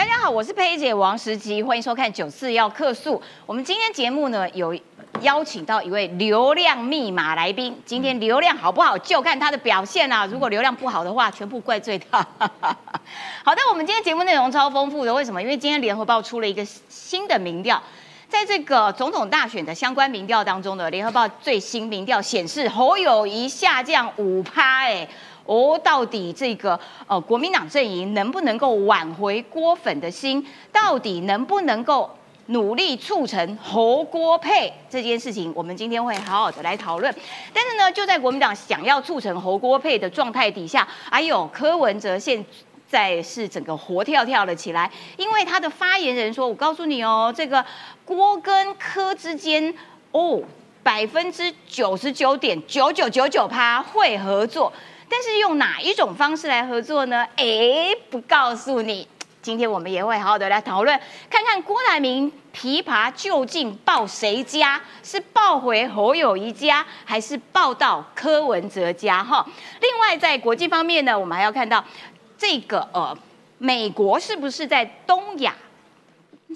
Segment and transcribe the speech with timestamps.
[0.00, 3.16] 大家好，我是佩姐王时吉，欢迎收看《九四要客诉》。
[3.44, 4.74] 我们今天节目呢有
[5.20, 12.26] 邀请到一位流量密码来宾，今天流量好不好就看他的表现啦、如果流量不好的话，全部怪罪他。
[13.44, 15.42] 好的，我们今天节目内容超丰富的，为什么？
[15.42, 17.82] 因为今天联合报出了一个新的民调。
[18.26, 25.06] 在这个总统大选的相关民调当中呢，联合报最新民调显示，侯友谊下降五趴，哎，
[25.50, 26.78] 哦，到底这个
[27.08, 30.46] 呃国民党阵营能不能够挽回郭粉的心？
[30.70, 32.08] 到底能不能够
[32.46, 35.52] 努力促成侯郭配这件事情？
[35.56, 37.12] 我们今天会好好的来讨论。
[37.52, 42.44] 但是呢，就在国民党想要促成侯郭配的状态底下，还有柯文哲现
[42.88, 47.64] 在是整个活跳跳了起来，因为他的发言人说：“我告诉你哦，这个
[48.04, 49.74] 郭跟柯之间
[50.12, 50.40] 哦，
[50.84, 54.72] 百分之九十九点九九九九趴会合作，
[55.10, 57.26] 但是用哪一种方式来合作呢？
[57.36, 59.06] 哎，不告诉你。
[59.42, 64.80] 今天我们也会好好的来讨论，看看郭台铭琵琶究竟抱谁家？
[65.02, 69.24] 是抱回侯友谊家，还是抱到柯文哲家？
[69.24, 69.44] 哈。
[69.80, 71.84] 另外，在国际方面呢，我们还要看到
[72.38, 73.16] 这个呃，
[73.58, 75.56] 美国是不是在东亚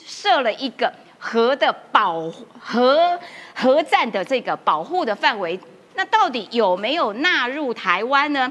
[0.04, 3.18] 设了一个核的保核
[3.54, 5.58] 核战的这个保护的范围？
[5.94, 8.50] 那到底有没有纳入台湾呢？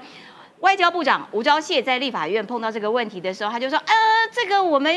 [0.60, 3.94] 外交部长吴钊燮在立法院碰到这个问题的时候，他就说：“呃，
[4.32, 4.96] 这个我们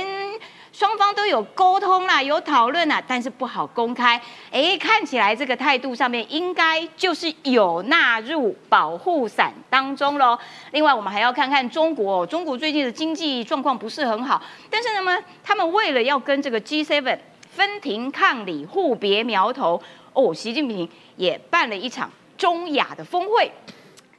[0.72, 4.20] 双方都有沟通啦，有讨论啦，但是不好公开。
[4.52, 10.38] 哎，看起来这个态度上面应该就是有纳入保护伞当中喽。
[10.70, 17.18] 另外，我们还要看看中国，中国最近的经济状况不是很好，但是呢，他们为了要跟这个 G7
[17.50, 23.50] 分庭抗礼、互别苗头，哦，习近平也办了一场中亚的峰会。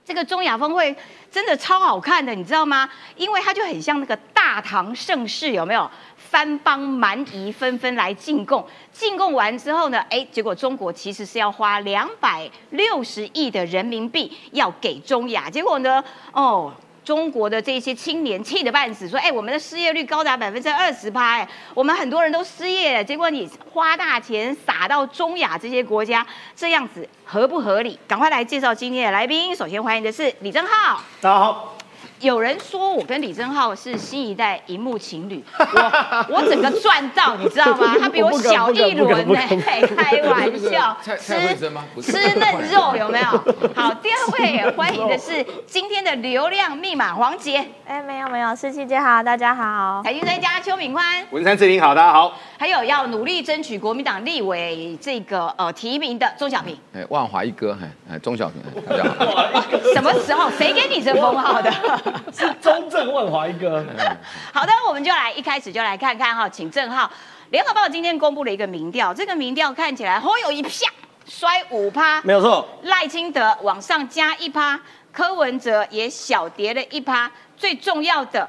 [0.06, 0.96] 这个中亚峰会
[1.30, 2.90] 真的超好看的，你知道吗？
[3.18, 5.90] 因为它就很像那个大唐盛世，有没有？
[6.16, 16.73] 藩邦蛮夷纷纷来进贡，进贡完之后呢，哎，结果中国其实是要花两百六十亿的人民币要给中亚，结果呢，哦。
[17.08, 23.02] 中国的这些青年气得半死，说：“哎，我们的失业率高达百分之二十八，哎，我们很多人都失业了。
[23.02, 27.98] 结果你花大钱撒到中亚这些国家，这样子合不合理？
[28.10, 29.56] 赶快来介绍今天的来宾。
[29.56, 31.02] 首先欢迎的是李正浩。
[31.22, 31.77] 大家好，
[32.20, 37.95] 有人说我跟李正浩是新一代荧幕情侣， 我我整个赚到，你知道吗？
[38.02, 39.82] 他比我小一轮呢，开
[40.23, 41.83] 玩笑， 蔡蔡慧珍吗？
[41.94, 43.27] 不是吃嫩肉有没有？
[43.76, 50.02] 好，第二位欢迎的是今天的流量密码黄杰，哎，没有没有，十七姐好，大家好。
[50.04, 52.33] 财经专家邱敏宽，文山志玲好，大家好。
[52.60, 59.61] 还有要努力争取国民党立委这个呃提名的钟小平，哎，万华一哥，哎哎，钟小平，哎大家好。
[59.94, 61.72] 什么时候谁给你这封号的？
[62.34, 63.84] 是中正万华一哥，
[64.54, 67.10] 好的，我们就来一开始就来看看哈，请正浩。
[67.50, 70.70] 联合报今天公布了一个民调，这个民调看起来侯友一啪
[71.26, 72.68] 摔五趴，没有错。
[72.84, 74.80] 赖清德往上加一趴，
[75.12, 78.48] 柯文哲也小跌了一趴，最重要的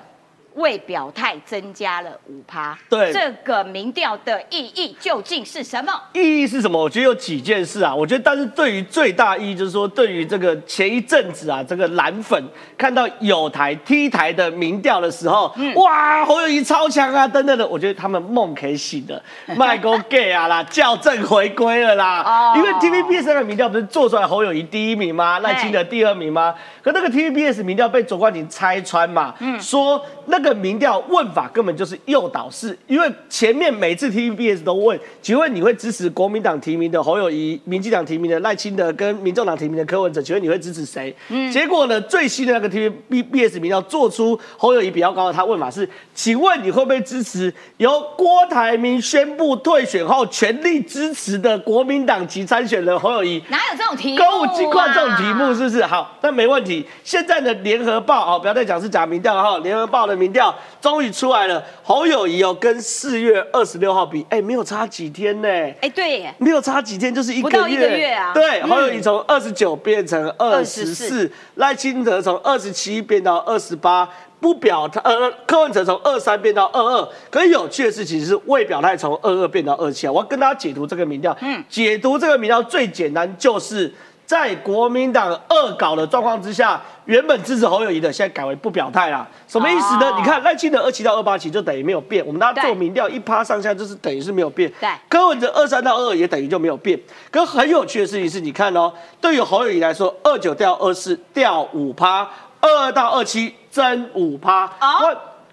[0.58, 2.78] 未表态增加了五趴。
[2.88, 5.92] 对这个民调的意义究竟是什么？
[6.12, 6.78] 意义是什么？
[6.78, 7.94] 我觉得有几件事啊。
[7.94, 12.42] 我觉得，但是对于最大意义就是说，对于这个前一阵子啊，这个蓝粉
[12.76, 19.22] 看到有台 T 台的民调的时候，哇，侯友谊超强啊，等等的，我觉得他们梦可以醒了，
[19.56, 22.22] 卖 go gay 啊啦，校正回归了啦。
[22.22, 25.38] 哦因为 TVBS 那个民调不是做出来侯友谊第一名吗？
[25.40, 26.54] 赖清德第二名吗？
[26.82, 41.14] 可那个 TVBS 民调被左冠廷拆穿嘛，说那个民调问法根本就是诱导式，因为前面每次 TVBS 都问，请问你会支持国民党提名的侯友谊，民进党提名的赖清德跟民众党提名的柯文哲，请问你会支持谁？
[41.52, 53.42] 结果呢，最新的那个 TVBS 民调做出侯友谊比较高的，他问法是，请问你会不会支持由郭台铭宣布退选后全力支持的国民党籍参选人侯友谊？
[53.48, 54.30] 哪有这种题目、啊？
[54.30, 55.84] 歌舞金冠这种题目是不是？
[55.84, 56.84] 好，那没问题。
[57.02, 59.58] 现在的联合报哦，不要再讲是假民调了哈。
[59.60, 60.37] 联合报的民调
[60.80, 65.48] 终于出来了，侯友谊哦跟四月二十六号比，哎，没有差几天呢。
[65.48, 67.56] 哎，对耶，没有差几天，就是一个月。
[67.56, 74.08] 不到一个月啊对，嗯侯友谊从二十九变成二十四，赖清德从二十七变到二十八。
[74.40, 80.12] 不表态，呃，柯文哲从二三变到二二，可是有趣的事情是未表态从二二变到二七啊。
[80.12, 83.92] 我要跟大家解读这个民调，嗯，解读这个民调最简单就是
[84.28, 89.26] 在国民党恶搞的状况之下，原本支持侯友谊的，现在改为不表态啦。
[89.46, 90.10] 什么意思呢？
[90.10, 94.70] 哦你看赖清德二七到二八其实就等于没有变，我们大家做民调一趴上下就是等于是没有变。
[94.78, 97.00] 对柯文哲二三到二二也等于就没有变。
[97.30, 102.28] 可很有趣的事情是，你看哦，对于侯友谊来说，二九掉二四掉五趴，
[102.60, 104.70] 二二到二七增五趴。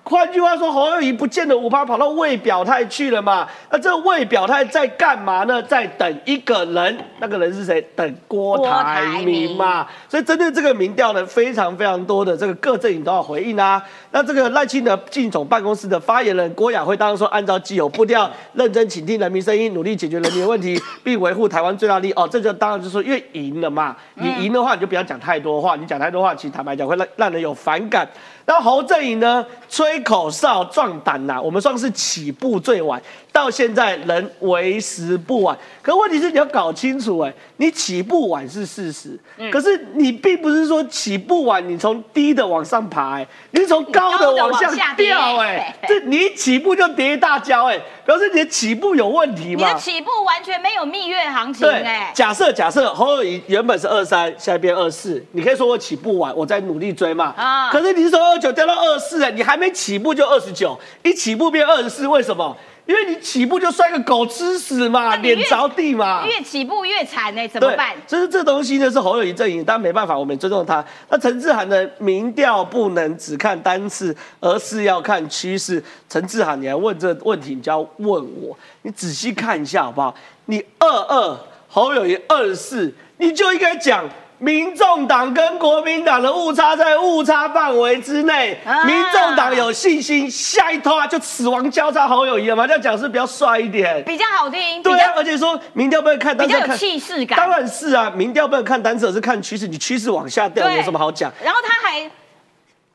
[0.08, 3.48] 换句话说，侯友谊不见得五趴跑到未表态去了嘛？
[3.72, 5.60] 那这未表态在干嘛呢？
[5.64, 7.82] 在等一个人，那个人是谁？
[7.96, 9.88] 等郭台铭嘛。
[10.08, 13.84] 所以针对这个民调呢，非常非常多的这个各阵营都要回应啊。
[14.12, 22.12] 那这个赖清德进总办公室的发言人郭雅慧当然说，按照既有步调，认真倾听人民声音，努力解决人民的问题， 并维护台湾最大利益。
[22.12, 23.96] 哦，这就当然就是说，因为赢了嘛。
[24.14, 25.76] 你赢的话，你就不要讲太多话。
[25.76, 28.08] 你讲太多话，其实坦白讲会让让人有反感。
[28.48, 33.02] 那侯阵营呢，吹口哨壮胆呐，我们算是起步最晚，
[33.32, 35.58] 到现在仍为时不晚。
[35.82, 39.20] 可问题是你要搞清楚，哎，你起步晚是事实，
[39.52, 49.68] 可是你并不是说起步晚，你从低的往上爬，哎，你是从高的往下掉，哎，这你起步就跌一大跤，哎，表示你的起步有问题吗？
[49.68, 52.12] 你的起步完全没有蜜月行情，哎。
[52.14, 58.36] 假设假设侯友宜原本是二三，现在变二四，你可以说我起步晚，我在努力追嘛，啊，可是你是从。
[58.36, 62.56] 九掉到二四哎，你还没起步就二十九，一起步变二十四，为什么？
[62.86, 67.96] 因为你起步就摔个狗吃屎嘛，脸着地嘛，越起步越惨哎，怎么办？
[68.06, 70.86] 所以这东西呢是侯友谊阵营，但没办法，我们尊重他。
[71.10, 75.84] 那陈志涵的民调不能只看单次，而是要看趋势。
[76.08, 80.16] 陈志涵，你来问这问题，你就要问我，你仔细看一下好不好？
[80.46, 84.08] 你二二，侯友谊二四，你就应该讲。
[84.38, 92.68] 民众党跟国民党的误差在误差范围之内，民众党有信心，下一拖就死亡交叉好友谊了嘛？
[92.68, 94.84] 这样讲是比较帅一点，比较好听。
[94.84, 97.38] 对啊，而且说民调不能看单侧，比较有气势感。
[97.38, 99.68] 当然是啊，民调不能看单侧，是看趋势。
[99.68, 101.32] 你趋势往下掉，有什么好讲？
[101.44, 102.10] 然后他还。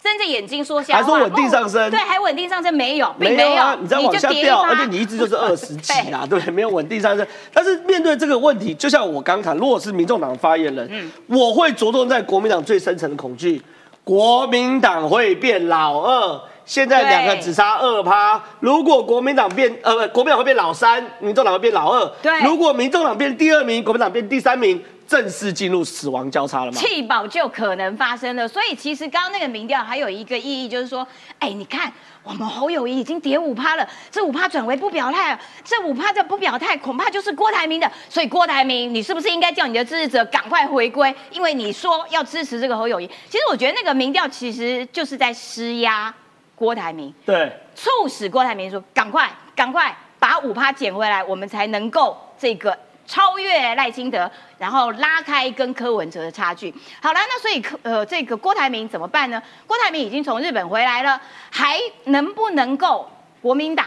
[0.02, 7.26] 睁着眼睛说瞎话，还说稳定上升，对，还稳定上升没有，没有啊，你在往下掉，而且你一直就是二十 几啊，对，没有稳定上升。
[7.52, 13.60] 但是面对这个问题，就像我刚谈，如果是民众党发言人，嗯，我会着重在国民党最深层的恐惧，
[14.02, 24.82] 国民党会变老二，现在两个只差二趴，如果国民党变，呃，国民党会变老三，民众党会变老二，对，如果民众党变第二名，国民党变第三名。
[25.10, 26.78] 正式进入死亡交叉了吗？
[26.78, 31.04] 弃保就可能发生了，所以其实刚刚那个民调还有一个意义，就是说，
[31.40, 31.92] 哎，你看
[32.22, 37.90] 我们侯友谊已经跌五趴了，这五趴转为不表态，这五趴的不表态，恐怕就是郭台铭的。
[38.08, 41.12] 所以郭台铭，你是不是应该叫你的支持者赶快回归？
[41.32, 46.14] 因为你说要支持这个侯友谊，其实我觉得那个民调其实就是在施压
[46.54, 52.78] 郭台铭，对，促使郭台铭说赶快赶快把五趴捡回来，我们才能够这个。
[53.10, 56.72] 超越赖清德，然后拉开跟柯文哲的差距。
[57.02, 59.42] 好了，那所以柯呃这个郭台铭怎么办呢？
[59.66, 61.20] 郭台铭已经从日本回来了，
[61.50, 63.10] 还能不能够
[63.42, 63.84] 国民党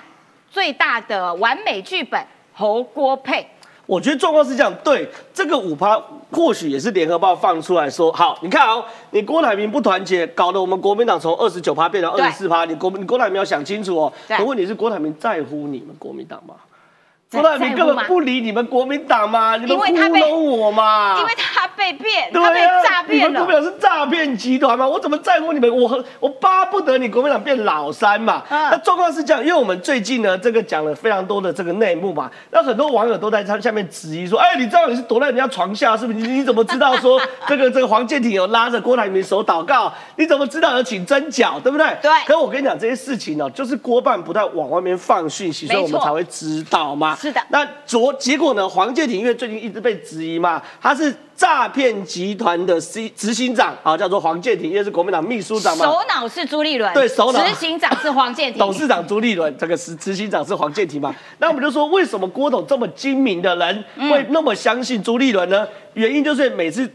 [0.51, 2.21] 最大的完美剧本
[2.53, 3.47] 侯郭配？
[3.85, 5.97] 我觉得状况是这样，对这个五趴
[6.31, 14.11] 或许也是联合报放出来说，好，你看哦，你郭台铭不团结，搞得我们国民党从二十九趴变成二十四趴，你国你郭台铭要想清楚哦。
[14.27, 16.55] 可问题是郭台铭在乎你们国民党吗？
[17.41, 19.57] 郭台铭根本不理你们国民党嘛？
[19.57, 21.17] 你们糊弄我嘛？
[21.19, 23.27] 因为他被骗，他被诈骗了。
[23.29, 24.87] 你们国民党是诈骗集团嘛？
[24.87, 25.69] 我怎么在乎你们？
[25.75, 28.43] 我我巴不得你国民党变老三嘛。
[28.49, 32.29] 那状况是这样，因为我们最近呢，这个讲了非常多的这个内幕嘛。
[32.51, 36.19] 那很多网友都在他下面质疑说：“哎，你知道你是躲在人家床下是不是？
[36.19, 39.91] 你你怎么知道说这个这个黄建庭有拉着郭台铭手祷告？
[40.15, 41.59] 你怎么知道有请真脚？
[41.59, 42.11] 对不对？”对。
[42.25, 47.15] 可我跟你讲这些事情呢，就是郭办不太往外面放讯息，所以我们才会知道嘛。
[47.23, 48.67] 是的，那昨结果呢？
[48.67, 55.85] 黄建庭因为最近一直被质疑嘛，他是诈骗集团的 C 执行长啊，叫做黄建庭，因为是国民党秘书长嘛。
[55.85, 61.15] 首脑是朱立伦，对，首脑执行长是黄建庭，董事长朱立伦，这个是执行长是黄建庭嘛？
[61.37, 65.65] 那我们就说，为什么郭董这么精明的人会那么相信朱立伦呢？
[65.93, 66.91] 原因就是每次。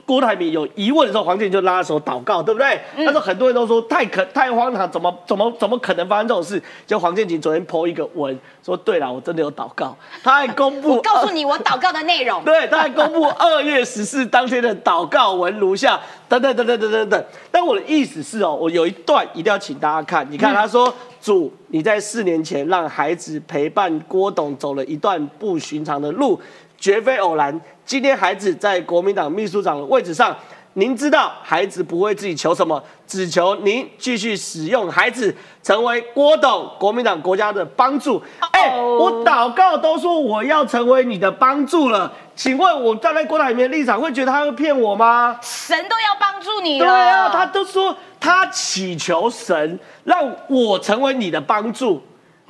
[0.00, 2.80] 郭台铭有疑问的时候，黄建就拉手祷告，对不对？
[2.96, 6.62] 但是很多人都说太可太荒唐，怎么怎么怎么可能发生这种事？
[6.86, 12.42] 就黄建庭昨天 po 一个文，说对了，我真的有祷告，他还公布， 我告诉你我祷告的内容。
[12.44, 17.24] 对，他还公布二月十四当天的祷告文如下，等等等等等等等。
[17.50, 26.40] 但我的意思是哦，我有一段一定要请大家看，你看他说主，你在四年前让孩子陪伴郭董走了一段不寻常的路。
[26.82, 27.58] 绝非偶然。
[27.86, 30.36] 今天孩子在国民党秘书长的位置上，
[30.72, 38.20] 您知道孩子不会自己求什么，只求您继续使用孩子，成为郭董国民党国家的帮助。
[38.50, 45.38] 哎，我祷告都说我要成为你的帮助了，请问我站在郭台铭的立场，会觉得他会骗我吗？
[45.40, 46.86] 神都要帮助你了。
[46.86, 52.02] 对啊，他都说他祈求神让我成为你的帮助。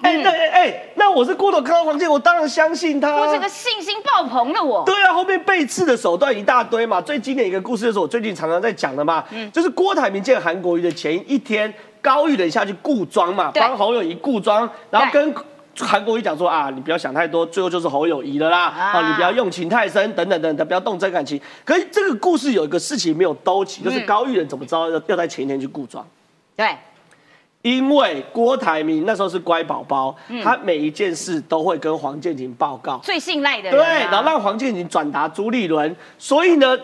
[0.02, 3.14] 哎，那哎哎，那我是郭董看到黄健，我当然相信他。
[3.16, 4.84] 我整个信心爆棚了，我。
[4.84, 7.00] 对啊，后面背刺的手段一大堆嘛。
[7.00, 15.34] 最经典一个故事就是我最近常常在讲的嘛，嗯，就是郭台铭见韩国瑜的前一天，高玉仁下去固装嘛，对帮侯友谊固装，然后跟。
[15.74, 18.64] 韩国瑜讲说啊，你不要想太多，最后就是侯友谊的啦。
[18.64, 21.40] 啊啊，你不要用情太深，等等等等，不要动真感情。
[21.64, 26.06] 可是这个故事有一个事情没有兜起，就是嗯高玉人怎么知道要要在前一天去固装？
[26.54, 26.76] 对，
[27.62, 30.42] 因为郭台铭那时候是乖宝宝，嗯。
[30.42, 32.98] 他每一件事都会跟黄建庭报告。
[32.98, 36.76] 最信赖的人对，啊、然后让黄建庭转达朱立伦，所以呢，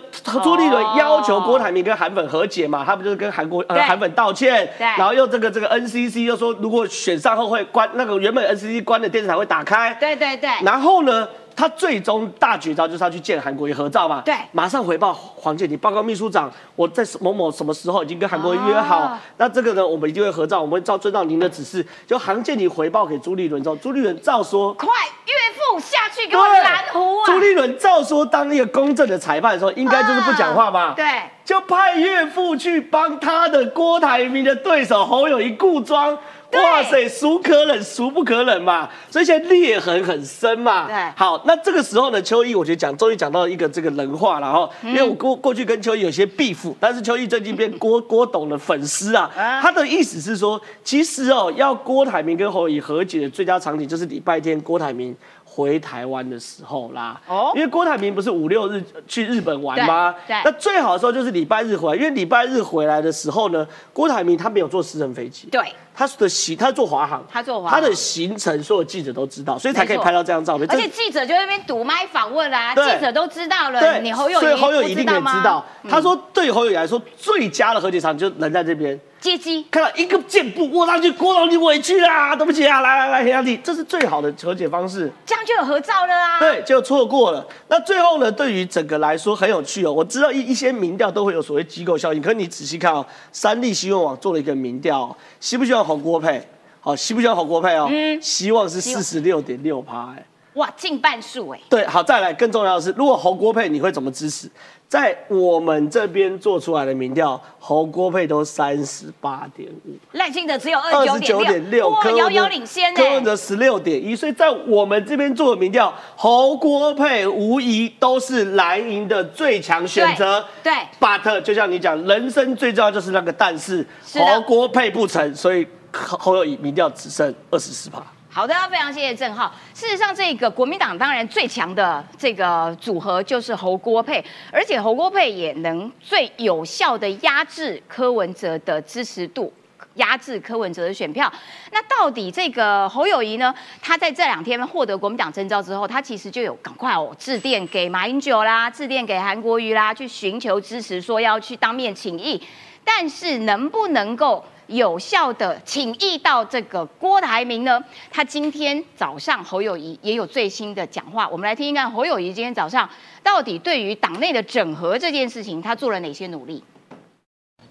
[0.45, 4.87] 朱立伦要求郭台铭跟韩粉和解嘛，他不就是跟韩国呃韩粉道歉，对。
[4.87, 14.23] 然后又这个这个 NCC 又说如果选上后会关那个原本 NCC 关的电视台会打开，对对对，然后呢，他最终大绝招就是要去见韩国瑜合照嘛。
[14.25, 21.85] 对马上回报黄建庭，报告秘书长，我在某某什么时候已经跟韩国瑜约好，哦那这个呢，我们一定会合照，我们会照遵照您的指示。
[22.07, 24.73] 就韩建庭回报给朱立伦之后，朱立伦照说。
[24.75, 24.89] 快
[25.27, 27.27] 岳父下去给我拦湖啊！
[27.27, 30.81] 朱立伦照说当一个公正的裁判的时候，应该就是不讲话嘛。
[30.81, 31.05] 啊对，
[31.45, 36.17] 就派岳父去帮他的郭台铭的对手侯友谊固装。
[36.51, 36.61] 对。
[36.61, 40.87] 哇塞，孰可忍孰不可忍嘛，所以现在裂痕很深嘛。
[40.87, 40.95] 对。
[41.17, 44.91] 好，那这个时候呢，秋意我觉得讲终于讲到一个这个人话了哈，嗯。
[44.91, 49.31] 因为我过过去跟秋意有些 beef，但是秋意最近变郭郭董的粉丝啊。
[49.37, 55.15] 啊，他的意思是说，其实哦，要郭台铭跟侯友谊和解的最佳场景就是礼拜天郭台铭
[55.59, 57.21] 回台湾的时候啦。
[57.27, 60.15] 哦因为郭台铭不是五六日去日本玩吗？
[60.27, 65.61] 对对那最好的时候就是礼拜日回来，因为礼拜日回来的时候呢，郭台铭他没有坐私人飞机，对，
[65.93, 70.69] 他的行他坐华航，他坐华航他的行程所有记者都知道，所以才可以拍到这张照片。
[70.71, 75.65] 而且记者就在那边堵麦访问啦，对记者都知道了，对，你侯友谊所以侯友一定可以吗知道。
[75.89, 85.11] 他说，对于侯友谊来说，最佳的和解场就人在这边，接机，看到一个箭步我上去，郭董你委屈啦，对不起啊，来来来，兄弟，这是最好的和解方式。
[85.27, 86.39] 这样就有合照了啊。
[86.39, 87.45] 对，就错过了。
[87.69, 89.93] 那最后呢，对于整个来说很有趣哦。
[89.93, 96.41] 我知道一一些民调都会有所谓机构效应，可是你仔细看哦，三立新闻网做了一个民调哦，希不希望侯郭配？
[96.81, 97.89] 好，希不希望侯郭配哦？
[97.91, 100.25] 嗯希望是四十六点六趴，哎。
[100.55, 104.51] 哇，近半数哎，对，好，再来更重要的是，如果侯郭配你会怎么支持？
[104.89, 113.11] 在我们这边做出来的民调，侯郭配都三十八点五，赖清德只有二二十十九点六，哇，遥遥领先呢柯。
[113.11, 120.43] 文哲十六点一，所以在我们这边做的民调，侯郭配无疑都是蓝营的最强选择。
[120.63, 128.03] 对对，but 就像你讲，人生最重要就是那个但是，是侯郭配不成，所以侯友谊民调只剩二十四趴。
[128.39, 129.53] 好的，非常谢谢郑浩。
[129.75, 139.53] 事实上，这个国民党当然最强的这个组合就是侯郭配，而且侯郭配也能最有效的压制柯文哲的支持度。
[139.95, 141.33] 压制柯文哲的选票，
[141.73, 143.53] 那到底这个侯友谊呢？
[143.83, 152.41] 他在这两天获得国民党征召之后，他其实就有赶快哦致电给马英九啦，致电给韩国瑜啦，去寻求支持，说要去当面请益。
[152.85, 157.83] 但是能不能够有效的请益到这个郭台铭呢？
[158.11, 162.89] 他今天早上侯友谊也有最新的讲话，我们来听一看侯友谊今天早上
[163.23, 166.63] 到底对于党内的整合这件事情，他做了哪些努力？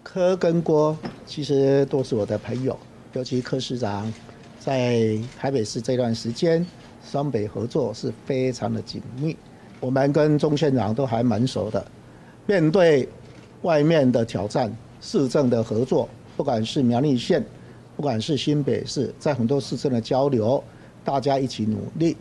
[0.02, 2.78] 柯跟郭其实都是我的朋友，
[3.14, 4.12] 尤其柯市长
[4.60, 6.66] 在台北市这段时间，
[7.06, 9.38] 双北合作是非常的紧密。
[9.80, 11.86] 我们跟钟县长都还蛮熟的，
[12.48, 13.08] 面对
[13.62, 17.44] 外面的挑战，市政的合作，不管是苗栗县，
[17.96, 20.64] 不管是新北市，在很多市政的交流，
[21.04, 22.16] 大家一起努力。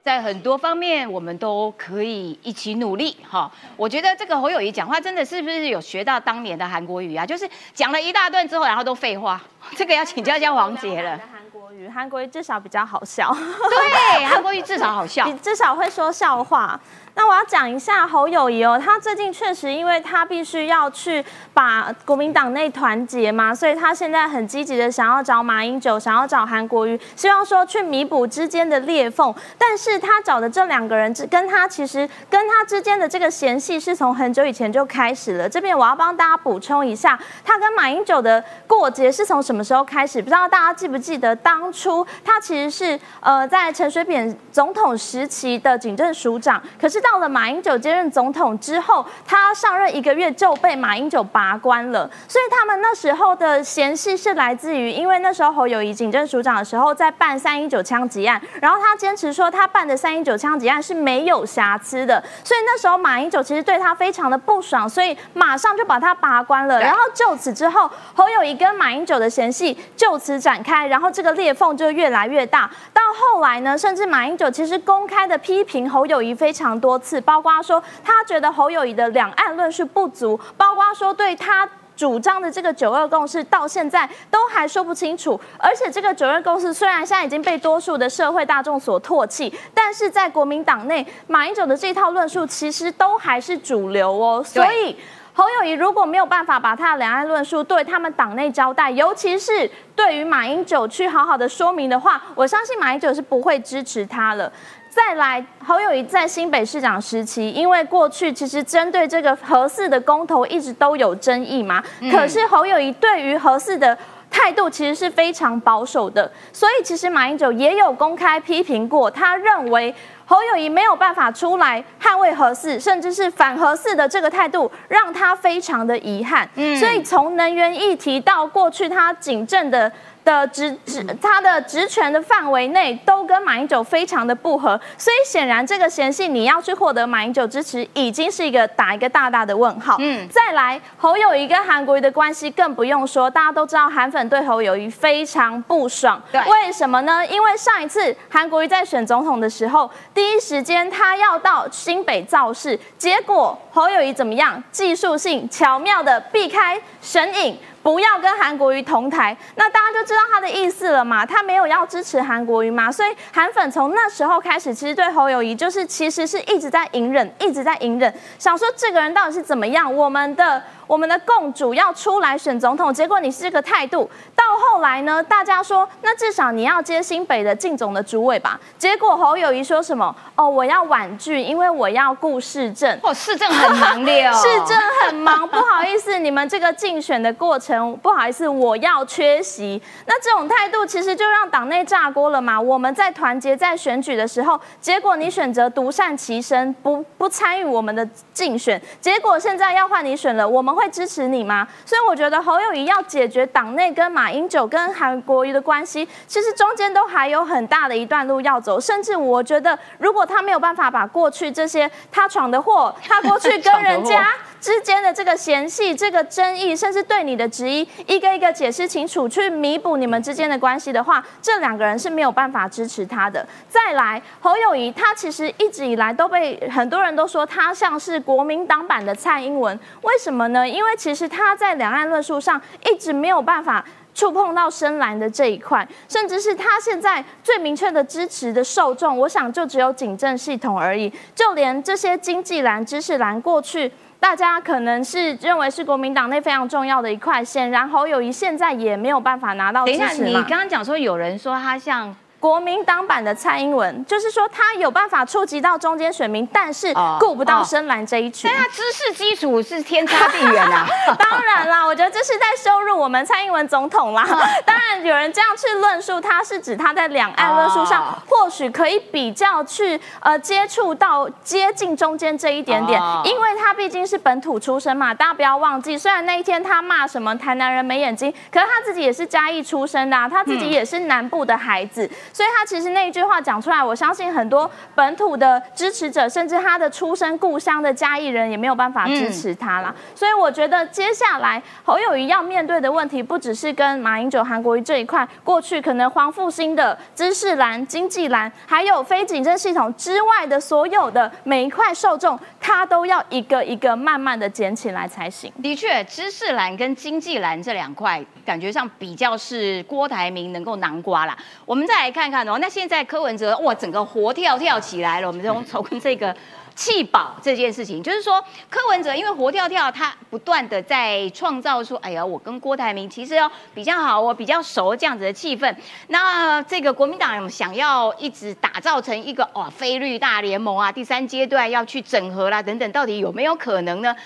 [0.00, 3.50] 在很多方面，我们都可以一起努力哈。
[3.76, 7.26] 我觉得这个侯友谊讲话真的是不是有学到当年的韩国语啊？
[7.26, 9.42] 就是讲了一大段之后，然后都废话。
[9.74, 11.18] 这个要请教一下王杰了。
[11.32, 15.36] 韩国语，韩国语至少比较好笑，对，韩国语至少好笑你。
[15.42, 16.80] 至少会说笑话。
[17.16, 29.32] 那我要讲一下侯友谊哦，他最近确实因为他必须要去把国民党内团结嘛，所以他现在很积极的想要找马英九，想要找韩国瑜，希望说去弥补之间的裂缝。
[29.56, 35.48] 但是他找的这两个人，之跟他其实跟他之间的这个嫌隙是从很久以前就开始了。
[35.48, 40.20] 这边我要帮大家补充一下，他跟马英九的过节是从什么时候开始？
[40.20, 52.10] 不知道大家记不记得，当初他其实是呃在陈水扁总统时期的警政署长，可是到了马英九接任总统之后，他上任一个月就被马英九拔关了。
[52.26, 66.80] 所以他们那时候的嫌隙是来自于，因为那时候侯友谊警政署长的时候在办三一九枪击案，然后他坚持说他办的三一九枪击案是没有瑕疵的，所以那时候马英九其实对他非常的不爽，所以马上就把他拔关了。
[66.80, 72.70] 然后就此之后，侯友谊跟马英九的嫌隙就此展开，然后这个裂缝就越来越大。
[72.92, 81.68] 到后来呢，甚至马英九其实公开的批评侯友谊非常多次，包括说他觉得侯友谊的两岸论述不足，包括说对他。
[81.96, 85.40] 主张的这个九二共识到现在都还说不清楚。
[85.56, 94.42] 而且这个九二共识虽然现在已经被多数的社会大众所唾弃，但是在国民党内，马英九的这套论述其实都还是主流哦。
[94.44, 94.96] 所以
[95.32, 104.52] 侯友谊如果没有办法把他的两岸论述对他们党内交代，尤其是对于马英九去好好的说明的话，我相信马英九是不会支持他了。
[104.94, 111.82] 再来，侯友谊在新北市长时期，因为过去其实针对这个核四的公投一直都有争议嘛，
[112.12, 113.98] 可是侯友谊对于核四的
[114.30, 119.92] 态度其实是非常保守的，所以其实马英九也有公开批评过，他认为
[120.26, 126.48] 侯友谊没有办法出来捍卫核四，甚至是反核四的这个态度，让他非常的遗憾。
[126.78, 129.90] 所以从能源议题到过去他警政的。
[130.24, 139.96] 的职职他的职权的范围内都跟马英九非常的不合，所以显然这个嫌隙你要去获得马英九支持，已经是一个打一个大大的问号。
[140.00, 146.20] 嗯，再来侯友谊跟韩国瑜的关系更不用说，大家都知道韩粉对侯友谊非常不爽。
[146.32, 147.26] 对，为什么呢？
[147.26, 154.62] 因为上一次韩国瑜在选总统的时候，第一时间他要到新北造势，结果侯友谊怎么样？
[154.72, 157.58] 技术性巧妙的避开神隐。
[157.84, 161.24] 不要跟韩国瑜同台，那大家就知道他的意思了嘛？
[161.24, 162.90] 他没有要支持韩国瑜嘛？
[162.90, 169.94] 所以韩粉从那时候开始，其实对侯友谊就是其实是一直在隐忍，一直在隐忍，想说这个人到底是怎么样？
[169.94, 170.62] 我们的。
[170.86, 174.08] 我们的共主要出来选总统，结果你是这个态度。
[174.34, 178.60] 到后来呢，大家说那至少你要接新北的进总的主委吧。
[178.76, 180.14] 结果侯友谊说什么？
[180.36, 182.92] 哦，我要婉拒，因为我要顾市政。
[183.02, 189.80] 哦，市政很忙的哦， 市政很忙，不好意思，你们这个竞选的过程，不好意思，我要缺席。
[190.06, 192.60] 那这种态度其实就让党内炸锅了嘛。
[192.60, 198.80] 我们在团结在选举的时候，结果你选择独善其身，不不参与我们的竞选。
[199.00, 200.73] 结果现在要换你选了，我们。
[200.74, 201.66] 会支持你吗？
[201.86, 208.80] 所以我觉得侯友谊要解决党内跟马英九跟韩国瑜的关系，其实中间都还有很大的一段路要走。
[208.80, 214.26] 甚至我觉得，如果他没有办法把过去这些他闯的祸，他过去跟人家。
[214.64, 223.46] 之间的这个嫌隙、这个争议，甚至对你的质疑，一个一个解释清楚，去弥补你们之间的关系的话，这两个人是没有办法支持他的。
[223.68, 230.66] 再来，侯友谊，他其实一直以来都被很多人都说他像是国民党版的蔡英文，为什么呢？
[230.66, 232.58] 因为其实他在两岸论述上
[232.90, 243.92] 一直没有办法触碰到深蓝的这一块，甚至是他现在最明确的支持的受众，我想就只有警政系统而已，就连这些经济蓝、知识蓝过去。
[244.24, 252.16] 大家可能是认为是国民党内非常重要的一块，线然侯友谊现在也没有办法拿到支持等一下，你刚刚讲说有人说他像。
[252.44, 258.50] 国民党版的蔡英文，就是说他有办法触及到中间选民，但是顾不到深蓝这一群。
[258.52, 260.86] 但他知识基础是天差地远啊！
[261.18, 264.28] 当然啦，我觉得这是在羞辱我们蔡英文总统啦。
[264.66, 275.14] 当然有人这样去论述，他是指他在两岸论述上或许可以比较去呃接触到接近中间这一点点，因为他毕竟是本土出身嘛。
[275.14, 282.10] 大家不要忘记，虽然那一天他骂什么台南人没眼睛，可是他自己也是嘉义出生的，他自己也是南部的孩子。
[282.34, 289.94] 所以他其实那一句话讲出来，我相信很多本土的支持者，甚至他的出生故乡的嘉义人也没有办法支持他啦。
[290.16, 305.52] 所以我觉得接下来侯友谊要面对的问题，不只是跟马英九、韩国瑜这一块，过去可能黄复兴的知识蓝、经济蓝，还有非警政系统之外的所有的每一块受众，他都要一个一个慢慢的捡起来才行。
[305.62, 311.38] 的确，知识蓝跟经济蓝这两块，感觉上比较是郭台铭能够囊瓜啦。
[311.64, 312.23] 我们再来看。
[312.24, 315.26] 看看哦，那现在柯文哲哇，整个活跳跳起来了。
[315.26, 316.34] 我们从从这个
[316.74, 325.76] 弃保这件事情，就是说柯文哲因为活跳跳，他不断的在创造出，哎呀，我跟郭台铭其实哦比较好，我比较熟这样子的气氛。
[326.06, 334.16] 那这个国民党想要一直打造成一个哦非绿大联盟啊，第三阶段要去整合啦等等，到底有没有可能呢？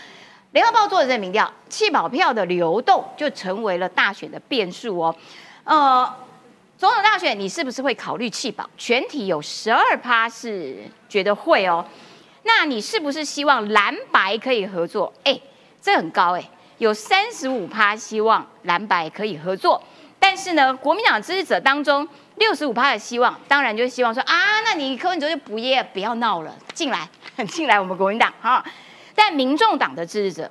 [0.53, 5.13] 联合报做的这民调，弃保票的流动就成为了大选的变数哦，
[5.65, 6.15] 呃。
[6.79, 8.65] 总统大选，你是不是会考虑弃保？
[8.79, 10.77] 全体有十二趴是
[11.09, 11.85] 觉得会哦。
[12.45, 15.13] 那你是不是希望蓝白可以合作？
[15.25, 15.37] 哎，
[15.83, 19.83] 这很高哎，有三十五趴希望蓝白可以合作。
[20.21, 27.09] 但是呢，国民党支持者当中六十五趴的希望，当然就希望说啊，那你柯文哲就不要不要闹了，进来
[27.51, 28.65] 进来我们国民党哈。
[29.17, 30.49] 但民众党的支持者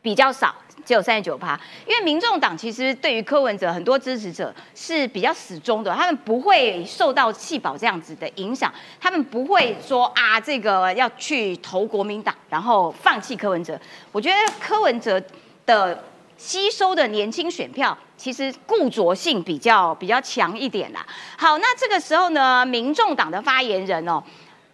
[0.00, 0.54] 比较少。
[0.84, 13.80] 只有三十九趴，因为民众党其实对于柯文哲很多支持者是比较死忠的，他们不会受到弃保这样子的影响，他们不会说啊这个要去投国民党，然后放弃柯文哲。
[14.12, 15.22] 我觉得柯文哲
[15.64, 16.04] 的
[16.36, 21.06] 吸收的年轻选票，其实固着性比较比较强一点啦。
[21.38, 24.22] 好，那这个时候呢，民众党的发言人哦，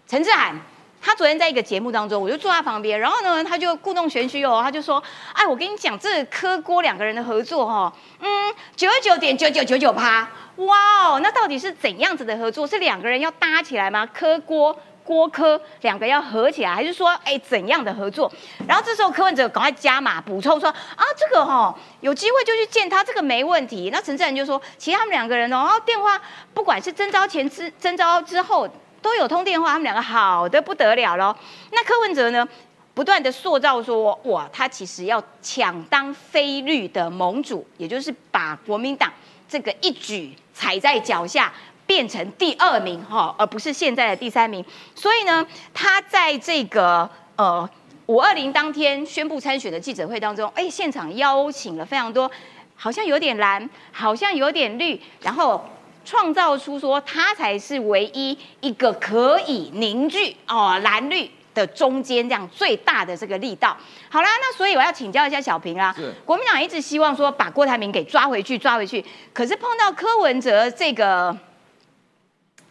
[0.07, 0.61] 陈志涵。
[1.03, 12.67] 他昨天在一个节目当中，我就坐他旁边，然后呢，他就故弄玄虚哦，他就说：“哎，我跟你讲，这柯郭两个人的合作哈，嗯，九十九点九九九九趴，哇哦，那到底是怎样子的合作？
[12.67, 14.07] 是两个人要搭起来吗？
[14.13, 18.31] 柯郭郭柯两个要合起来，还是说哎怎样的合作？
[18.69, 23.89] 然后这时候柯文哲赶快加码补充说：啊，这个哈有机会就去见他，这个没问题。
[23.91, 26.21] 那陈志仁就说：其实他们两个人哦，电话
[26.53, 28.69] 不管是征召前之征召之后。”
[29.03, 31.35] 都有通电话，他们两个好的不得了喽。
[31.73, 32.47] 那柯文哲呢，
[32.95, 39.13] 不断的塑造说，哇，他其实要抢当非绿的盟主，也就是把国民党
[39.49, 41.53] 这个一举踩在脚下，
[41.87, 44.65] 变成第二名哈，而不是现在的第三名。
[44.95, 47.69] 所以呢，他在这个呃
[48.07, 52.31] 五二零当天宣布参选的记者会当中，哎，现场邀请了非常多，
[52.77, 55.65] 好像有点蓝，好像有点绿，然后。
[56.05, 63.77] 创造出说他才是唯一一个可以凝聚哦蓝绿的中间这样最大的这个力道。
[64.09, 65.95] 好啦，那所以我要请教一下小平啦。
[66.25, 69.05] 国民党一直希望说把郭台铭给抓回去，抓回去。
[69.33, 71.37] 可是碰到柯文哲这个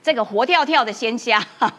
[0.01, 1.71] 这个活跳跳的仙虾， 但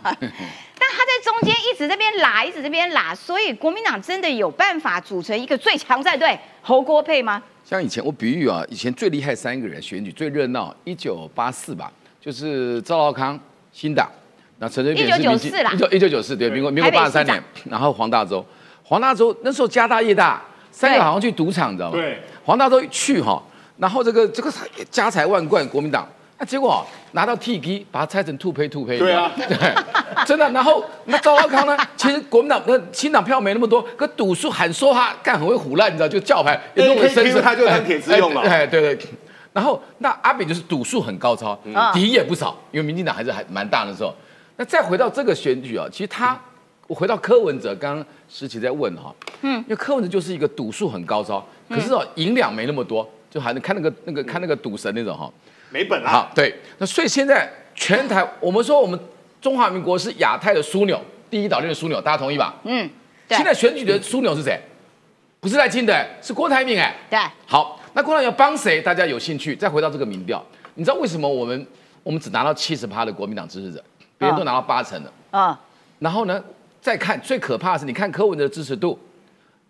[0.90, 7.42] 他在中间一直这边拉，一直这边拉，所以国民党真的有办法组成一个最强战队侯郭配吗？
[7.70, 11.88] 像以前我比喻啊，以前最厉害三个人选举最热闹，一九八四吧，
[12.20, 13.38] 就是赵少康
[13.72, 14.11] 新党，
[14.59, 18.44] 那陈水扁是民进，一九一九九四对，民国民国八十三年，然后黄大洲，
[18.83, 21.96] 黄大洲那时候家大业大，三个好像去赌场，你知道吗？
[21.96, 23.40] 对，黄大洲去哈，
[23.78, 24.52] 然后这个这个
[24.90, 26.04] 家财万贯，国民党。
[26.40, 28.98] 那结果拿到 T P，把它拆成兔胚兔胚。
[28.98, 29.74] 对啊，对，
[30.24, 30.50] 真的。
[30.53, 31.76] 然后那赵少康呢？
[31.98, 38.40] 其实国民党那新党票没那么多，可赌术喊说他干很会胡乱，你知道，就叫牌也弄很深色，他就当铁丝用了。
[38.40, 38.98] 哎，对对。
[39.53, 41.59] 然后那阿炳就是赌术很高超，
[41.92, 44.14] 敌也不少，因为民进党还是还蛮大的时候。
[44.57, 46.40] 那再回到这个选举啊，其实他，
[46.87, 55.32] 我回到柯文哲，刚刚石奇在问哈，嗯，因为柯文哲就是一个赌术很高超，可是哦银两没那么多，就还能看那个那个看那个赌神那种哈。
[55.70, 56.10] 没本啊！
[56.10, 58.98] 好，对，那所以现在全台，我们说我们
[59.40, 62.56] 中华民国是亚太的枢纽，第一岛链的枢纽，大家同意吧？
[62.64, 62.90] 嗯，
[63.28, 64.60] 现在选举的枢纽是谁？
[65.38, 66.94] 不是赖清德，是郭台铭哎。
[67.08, 67.18] 对。
[67.46, 68.82] 好，那郭台铭要帮谁？
[68.82, 69.54] 大家有兴趣？
[69.54, 71.66] 再回到这个民调，你知道为什么我们
[72.02, 73.80] 我们只拿到七十趴的国民党支持者，
[74.18, 75.12] 别人都拿到八成的？
[75.30, 75.58] 啊。
[76.00, 76.42] 然后呢，
[76.80, 78.98] 再看最可怕的是，你看柯文哲的支持度，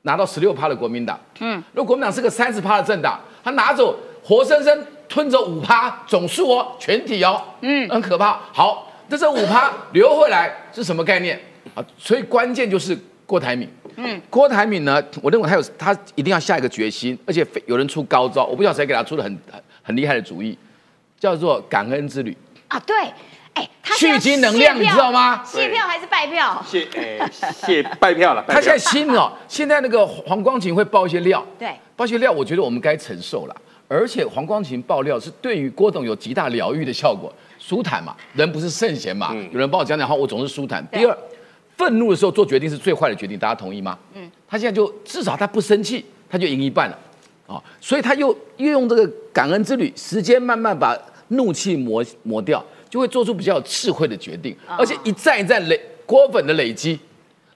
[0.02, 1.20] 拿到十六趴的国民党。
[1.40, 1.62] 嗯。
[1.74, 4.86] 如果国民党是个三十趴的政党，他拿走活生生。
[5.10, 8.38] 吞走五趴总数哦，全体哦，嗯，很可怕。
[8.52, 11.36] 好，那这五趴留回来是什么概念
[11.74, 11.84] 啊？
[11.98, 13.68] 所以关键就是郭台铭。
[13.96, 20.56] 嗯，郭台铭呢，我认为他有他一定要下一个决心，而且有人出高招，我不知道谁给他出的很很很厉害的主意，
[21.18, 22.36] 叫做感恩之旅
[22.68, 22.78] 啊。
[22.86, 22.94] 对，
[23.54, 25.42] 哎，蓄积能量，你知道吗？
[25.44, 26.64] 谢票还是拜票？
[26.66, 27.30] 谢，哎，
[27.66, 28.44] 谢拜票了。
[28.46, 33.56] 他现在新哦，现在那个黄光芹会爆一些料，对，爆一些料，我觉得我们该承受了。
[33.88, 40.86] 而且黄光芹爆料是对于郭董有极大疗愈的效果，舒坦嘛，人不是圣贤嘛，有人帮我讲讲话，我总是舒坦。
[40.92, 41.18] 第二，
[41.76, 43.98] 愤怒的时候做决定是最坏的决定，大家同意吗？
[44.14, 46.98] 嗯，他现在就至少他不生气，他就赢一半了，
[47.48, 50.96] 啊，所以他又又用这个感恩之旅，时间慢慢把
[51.28, 56.98] 怒气磨磨掉，就会做出比较有智慧的决定，而且一再一再累郭粉的累积，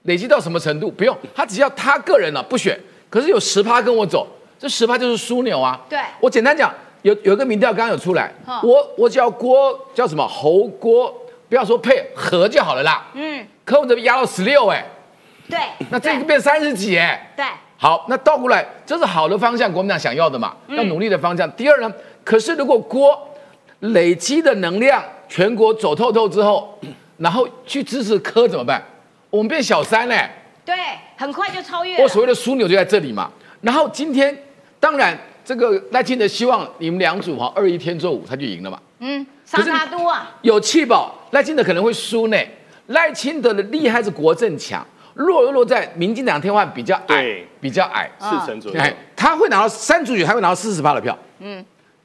[0.05, 0.91] 累积到什么程度？
[0.91, 2.79] 不用，他只要他个人呢不选，
[3.11, 4.27] 可是有十趴跟我走。
[4.57, 5.79] 这十趴就是枢纽啊！
[5.91, 10.27] 对，我简单讲，有有一个民调刚刚有出来，我我叫郭叫什么？
[10.27, 11.13] 侯郭，
[11.51, 13.05] 不要说配和就好了啦。
[13.13, 14.87] 嗯，柯文哲压到十六哎，
[15.51, 15.59] 对，
[15.91, 17.45] 那这个变三十几哎，对，
[17.77, 21.51] 好，那倒过来，这是好的方向，国民党想要的嘛，要努力的方向。
[21.53, 21.93] 第二呢，
[22.23, 23.29] 可是如果郭
[23.93, 26.79] 累积的能量全国走透透之后，
[27.19, 28.83] 然后去支持科怎么办？
[29.31, 30.29] 我们变小三嘞？
[30.65, 30.75] 对，
[31.17, 32.03] 很快就超越。
[32.03, 34.37] 我所谓的枢纽就在这里嘛，然后今天。
[34.81, 38.79] 当然，这个赖清德希望你们两组哈二一天做五，他就赢了嘛。
[38.99, 40.37] 嗯，差他多啊。
[40.43, 42.37] 有气保，赖清德可能会输呢。
[42.89, 48.79] 赖清德的厉害是国政强，弱弱在民进党天花板比较矮，比较矮四成左右。
[48.79, 51.19] 哎，他会拿到三组举，还会拿到四十八的票。
[51.39, 51.65] 嗯，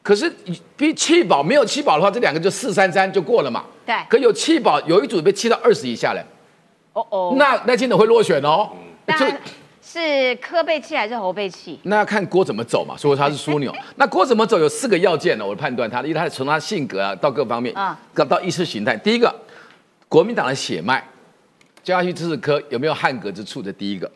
[0.10, 0.28] 可是
[0.76, 3.64] 比弃保没有弃保的话，这两个就四三三就过了嘛。
[3.86, 3.96] 对。
[4.10, 6.26] 可有弃保，有一组被弃到二十以下了。
[6.94, 7.36] 哦哦。
[7.38, 8.72] 那赖清德会落选哦。
[9.06, 9.26] 就。
[9.84, 11.80] 是柯被弃还是侯被弃？
[11.84, 12.98] 那要看郭怎么走嘛。
[12.98, 13.72] 所以他是枢纽。
[13.98, 15.46] 那郭怎么走有四个要件呢？
[15.46, 17.96] 我判断他，因为他从他性格啊到各方面啊，
[18.28, 18.98] 到意识形态。
[18.98, 19.32] 第一个，
[20.08, 21.08] 国民党的血脉，
[21.84, 23.62] 接下去支持科有没有汉格之处？
[23.62, 24.10] 的第一个。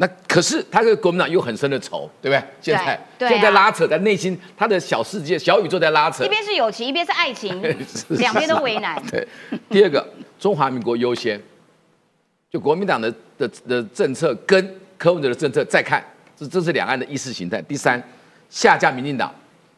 [0.00, 2.42] 那可是他跟国民党有很深的仇，对不对？
[2.58, 6.24] 现在现在拉扯，在内心他的小世界、小宇宙在拉扯。
[6.24, 7.60] 一边是友情，一边是爱情，
[8.16, 8.98] 两边都为难。
[9.10, 9.28] 对，
[9.68, 10.08] 第二个，
[10.38, 11.38] 中华民国优先，
[12.50, 16.02] 就国民党的的的政策跟柯文哲的政策再看，
[16.34, 17.60] 这这是两岸的意识形态。
[17.60, 18.02] 第三，
[18.48, 19.30] 下架民进党，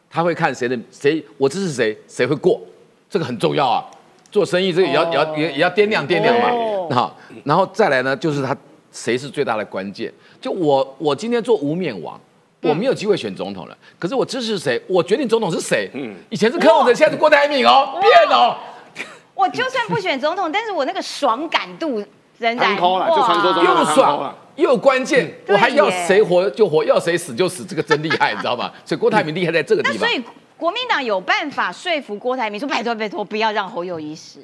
[0.09, 2.61] 他会看谁的谁，我支持谁，谁会过，
[3.09, 3.83] 这个很重要啊。
[4.31, 6.95] 做生意这个也要也要也也要掂量掂量嘛。
[6.95, 8.55] 好，然后再来呢，就是他。
[8.93, 10.13] 谁是最大的关键？
[10.39, 12.17] 就我，我今天做无冕王，
[12.61, 13.75] 我没有机会选总统了。
[13.97, 14.79] 可是我支持谁？
[14.87, 15.89] 我决定总统是谁。
[15.93, 18.55] 嗯，以前是柯文哲，现在是郭台铭哦，变哦。
[19.33, 21.97] 我就算不选总统，但是我那个爽感度
[22.37, 28.71] 仍然又爽又关键，我还要谁活就活，要谁死就死，这个真厉害，你知道吗？
[28.85, 29.97] 所以郭台铭厉害在这个地方。
[29.97, 30.23] 所以
[30.55, 34.39] 国民党有办法说服郭台铭说：“拜托拜托，不要让侯友谊死。”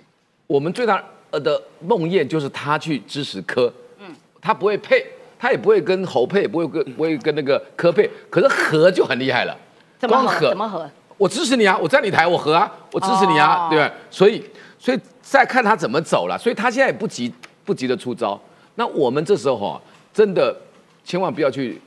[0.47, 3.71] 我们最大的梦魇就是他去支持柯。
[4.41, 5.05] 他不会配，
[5.37, 9.57] 他也不会跟侯配，不会跟不会跟那个柯配，可是和就很厉害了。
[9.97, 10.49] 怎么和？
[10.49, 10.89] 怎么和？
[11.17, 11.77] 我支持你啊！
[11.77, 12.71] 我在你台，我和啊！
[12.93, 13.67] 我支持你啊！
[13.69, 13.93] 对吧？
[14.09, 14.41] 所以，
[14.77, 16.37] 所以再看他怎么走了。
[16.37, 17.29] 所以他现在也不急，
[17.65, 18.39] 不急的出招。
[18.75, 19.81] 那我们这时候哈，
[20.13, 20.55] 真的
[21.03, 21.81] 千万不要去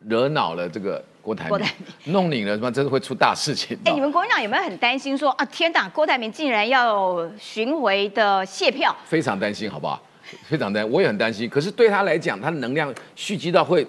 [0.00, 1.66] 惹恼了这个郭台铭，
[2.12, 3.74] 弄你了什么，真的会出大事情。
[3.86, 5.44] 哎，你们国民党有没有很担心说啊？
[5.46, 8.94] 天哪，郭台铭竟然要巡回的卸票？
[9.06, 9.98] 非常担心，好不好？
[10.48, 11.48] 非常担，我也很担心。
[11.48, 13.86] 可是对他来讲，他的能量蓄积到会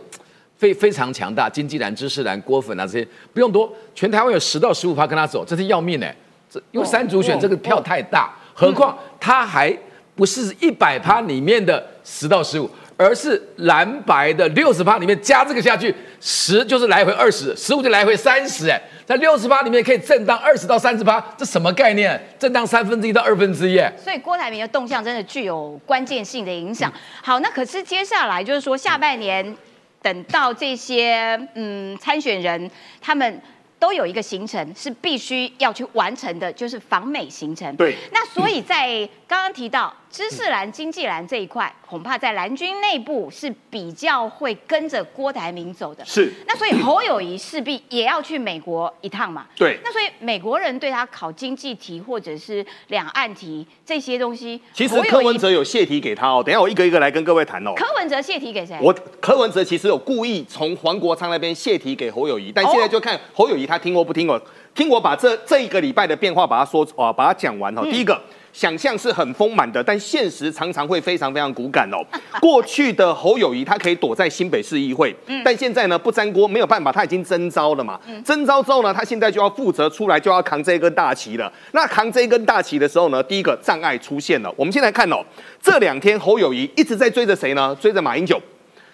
[0.57, 1.49] 非非常强大。
[1.49, 6.15] 金济兰、知识兰、郭粉啊这些不用多，全台湾有十到十五趴跟他走，这是要命哎！
[6.49, 9.75] 这因为三组选这个票太大，何况他还
[10.15, 12.69] 不是一百趴里面的十到十五。
[13.01, 22.21] 而是蓝白的六十趴里面加这个下去，十就是来回二十，十五就来回三十，哎，在六十趴里面可以震荡二十到三十趴，这什么概念？
[22.37, 26.93] 震荡三分之一到二分之一，所以郭台铭的动向真的具有关键性的影响。
[27.23, 29.57] 好，那可是接下来就是说下半年，
[29.99, 32.69] 等到这些嗯参选人
[33.01, 33.41] 他们。
[33.79, 37.73] 都有一个行程是必须要去完成的，就是访美行程。
[37.77, 46.03] 对，那所以在刚刚提到知识蓝、经济蓝这一块，恐怕在蓝军内部是比较会跟着郭台铭走的。
[46.03, 46.33] 是。
[46.45, 49.45] 那所以侯友谊势必也要去美国一趟嘛？
[49.55, 49.79] 对。
[49.83, 56.43] 那所以美国人对他考经济题或者是两岸题这些东西，其实柯文哲有泄题给他哦。
[56.45, 57.71] 等下我一个一个来跟各位谈哦。
[57.77, 58.77] 柯文哲泄题给谁？
[58.81, 63.68] 我柯文哲其实有故意从黄国昌那边泄题给侯友谊，但现在就看侯友谊。
[63.69, 64.41] 他听我不听我，
[64.73, 67.83] 听我把这这一个礼拜的变化把它说啊，把它讲完哦。
[67.83, 68.19] 第一个，
[68.51, 71.97] 想象是很丰满的，但现实常常会非常非常骨感哦。
[72.41, 77.99] 过去的侯友谊他可以躲在新北市议会，但现在呢不沾锅没有办法，他已经征召了嘛。
[78.25, 81.51] 征召之后呢，他现在就要负责出来，就要扛这一根大旗了。
[81.73, 84.51] 那扛这一根大旗的时候呢，第一个障碍出现了。
[84.57, 85.17] 我们先来看哦，
[85.61, 87.77] 这两天侯友谊一直在追着谁呢？
[87.79, 88.41] 追着马英九。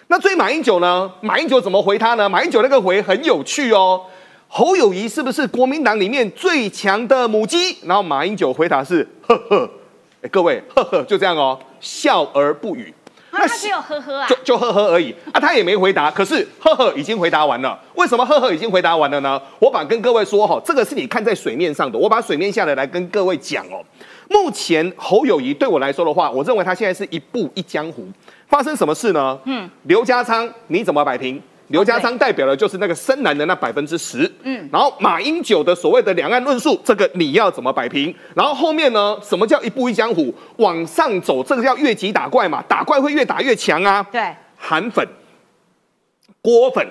[0.08, 1.10] 那追马英九呢？
[1.20, 2.28] 马英九怎么回他呢？
[2.28, 4.00] 马英九那个回很有趣哦。
[4.48, 7.76] 侯友谊是不是国民党里面最强的母鸡？
[7.82, 9.70] 然后马英九回答是呵呵，
[10.22, 12.92] 哎各位呵呵就这样哦，笑而不语。
[13.32, 16.10] 那只有呵呵啊，就就呵呵而已啊，他也没回答。
[16.10, 17.78] 可是呵呵已经回答完了。
[17.94, 19.38] 为什么呵呵已经回答完了呢？
[19.58, 23.84] 我把跟各位说哈，这个是你看在水面上的，我把水面下的来跟各位讲哦。
[24.30, 28.08] 目前侯友谊对我来说的话，我认为他现在是一步一江湖。
[28.48, 29.38] 发生什么事呢？
[29.44, 31.42] 嗯，刘家昌你怎么摆平？
[31.68, 38.14] 刘家昌代表的就是那个深蓝的那百分之十，嗯，然后马英九的所谓的两岸论述，这个你要怎么摆平？
[38.34, 41.42] 然后后面呢，什么叫一步一江湖往上走？
[41.42, 44.06] 这个叫越级打怪嘛，打怪会越打越强啊。
[44.12, 45.06] 对，韩粉、
[46.40, 46.86] 郭粉，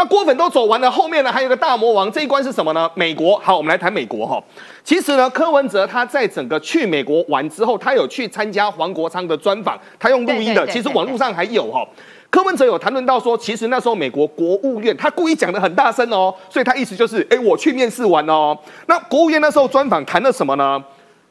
[0.00, 2.90] 那郭粉都走完了，后面呢还有个大魔王，这一关是什么呢？
[2.94, 3.38] 美国。
[3.40, 4.42] 好，我们来谈美国哈。
[4.82, 11.86] 其实呢，柯文哲他在整个去美国玩之后，他有去参加黄国昌的专访，他用录音的，其实网络上还有哈。
[12.30, 18.56] 柯文哲有谈论到说，其实那时候美国国务院他故意讲的很大声哦，所以他意思就是，哎，我去面试完哦。
[18.86, 20.82] 那国务院那时候专访谈了什么呢？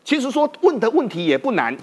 [0.05, 1.75] 其实说问的问题也不难，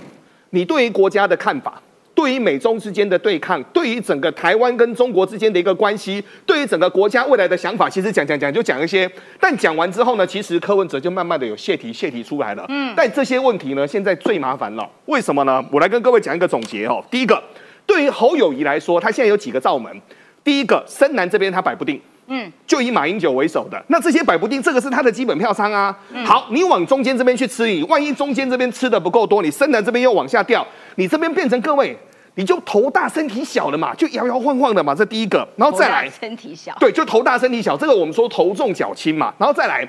[0.51, 1.83] 你对于国家的看法，
[2.17, 9.09] 对于美中之间的对抗，对于整个台湾跟中国之间的一个关系，对于整个国家未来的想法，其实讲讲讲就讲一些。
[9.39, 12.65] 但讲完之后呢，其实柯文哲就慢慢的有泄题泄题出来了。
[12.71, 12.95] 嗯。
[12.97, 15.65] 但这些问题呢，现在最麻烦了，为什么呢？
[15.71, 17.05] 我来跟各位讲一个总结哦。
[17.11, 17.41] 第一个。
[17.87, 20.03] 对于侯友谊来说，他现在有几个罩门。
[20.43, 23.83] 第一个，深南这边他摆不定，嗯，就以马英九为首的。
[23.89, 25.97] 那这些摆不定，这个是他的基本票仓啊。
[26.25, 31.97] 好，你往中间这边去吃，你万一中间这边吃的不够多，你深南这边又往下掉，你这边变成各位，
[32.35, 34.95] 你就头大身体小了嘛，就摇摇晃晃的嘛。
[34.95, 39.33] 这第一个，然后再来身体小，对，就头大身体小，这个我们说头重脚轻嘛。
[39.39, 39.89] 然后再来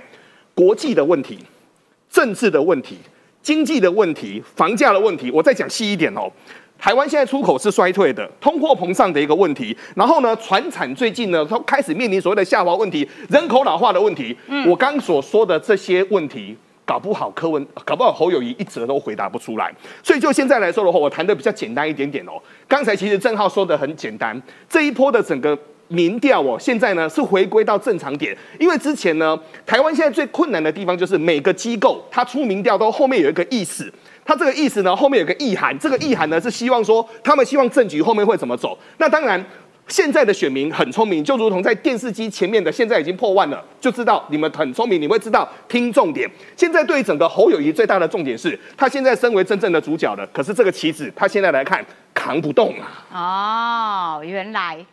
[0.53, 1.39] 国际的问题、
[2.09, 2.97] 政治的问题、
[3.41, 6.31] 经济的问题、房价的问题，我再讲细一点哦。
[6.79, 9.75] 台湾现在出口是衰退的，通货膨胀的一个问题。
[9.95, 14.37] 然后呢，船产最近呢，它开始面临所谓的下滑问题，人口老化的问题。
[14.47, 19.73] 嗯，我刚所说的这些问题，搞不好柯文，搞不好侯友谊一则都回答不出来。
[20.03, 22.33] 所以就现在来说的话，我谈的比较简单一点点哦。
[22.67, 33.91] 刚才其实郑浩说的很简单，这一波的整个民调哦，现在呢是回归到正常点，因为之前呢，台湾现在最困难的地方就是每个机构它出民调都后面有一个意思。
[34.27, 38.77] 他这个意思呢，后面有个意涵，这个意涵呢是希望说，他们希望政局后面会怎么走。
[38.97, 39.41] 那当然，
[39.87, 46.29] 现在的选民很聪明，就如同在电视机前面的，现在已经破万了，就知道你们很聪明，你会知道听重点。
[46.57, 52.75] 现在对于整个侯友谊最大的重点是，他现在身为真正的主角了，可是这个棋子他现在来看扛不动
[53.09, 54.19] 啊。
[54.19, 54.85] 哦，原来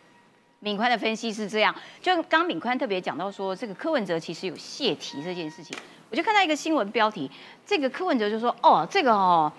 [0.61, 5.77] 敏宽的分析是这样，就刚敏宽特别讲到说，这个柯文哲其实有泄题这件事情。
[6.15, 7.29] 我就看到一个新闻标题，
[7.67, 9.51] 这个柯文哲就说：“哦，这个哦，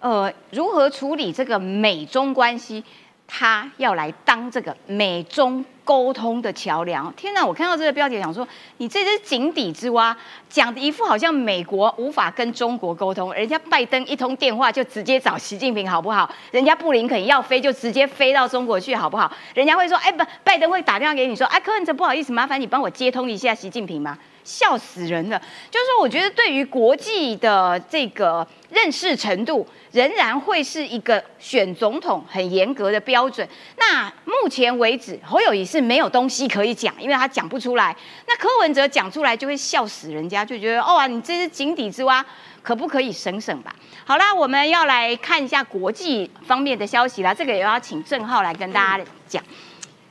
[0.00, 2.82] 呃，如何处理这个美中关系？
[3.28, 7.46] 他要来当这个美中沟通的桥梁。”天哪！
[7.46, 8.44] 我看到这个标题，想说
[8.78, 10.16] 你这只井底之蛙，
[10.48, 16.28] 讲的一副好像美国无法跟中国沟通，人家拜登一通电话就直接找习近平，好不好？
[16.50, 19.30] 人家布林肯要飞就直接飞到中国去，好不好？
[19.54, 25.38] 人家会说：“哎，不，拜登会打电话给你说，哎，柯文哲不好意思，麻烦你帮我接通一下习近平吗？”笑死人了！
[25.70, 33.46] 就是说，我觉得对于国际的这个认识程度，仍然会是一个选总统很严格的标准。
[33.76, 37.94] 那目前为止，侯友谊是没有东西可以讲，因为他讲不出来。
[38.26, 42.24] 那柯文哲讲出来就会笑死人家，就觉得哦啊，你这是井底之蛙，
[42.62, 43.74] 可不可以省省吧？
[44.04, 47.32] 好啦，我们要来看一下国际方面的消息啦。
[47.32, 49.42] 这个也要请郑浩来跟大家讲。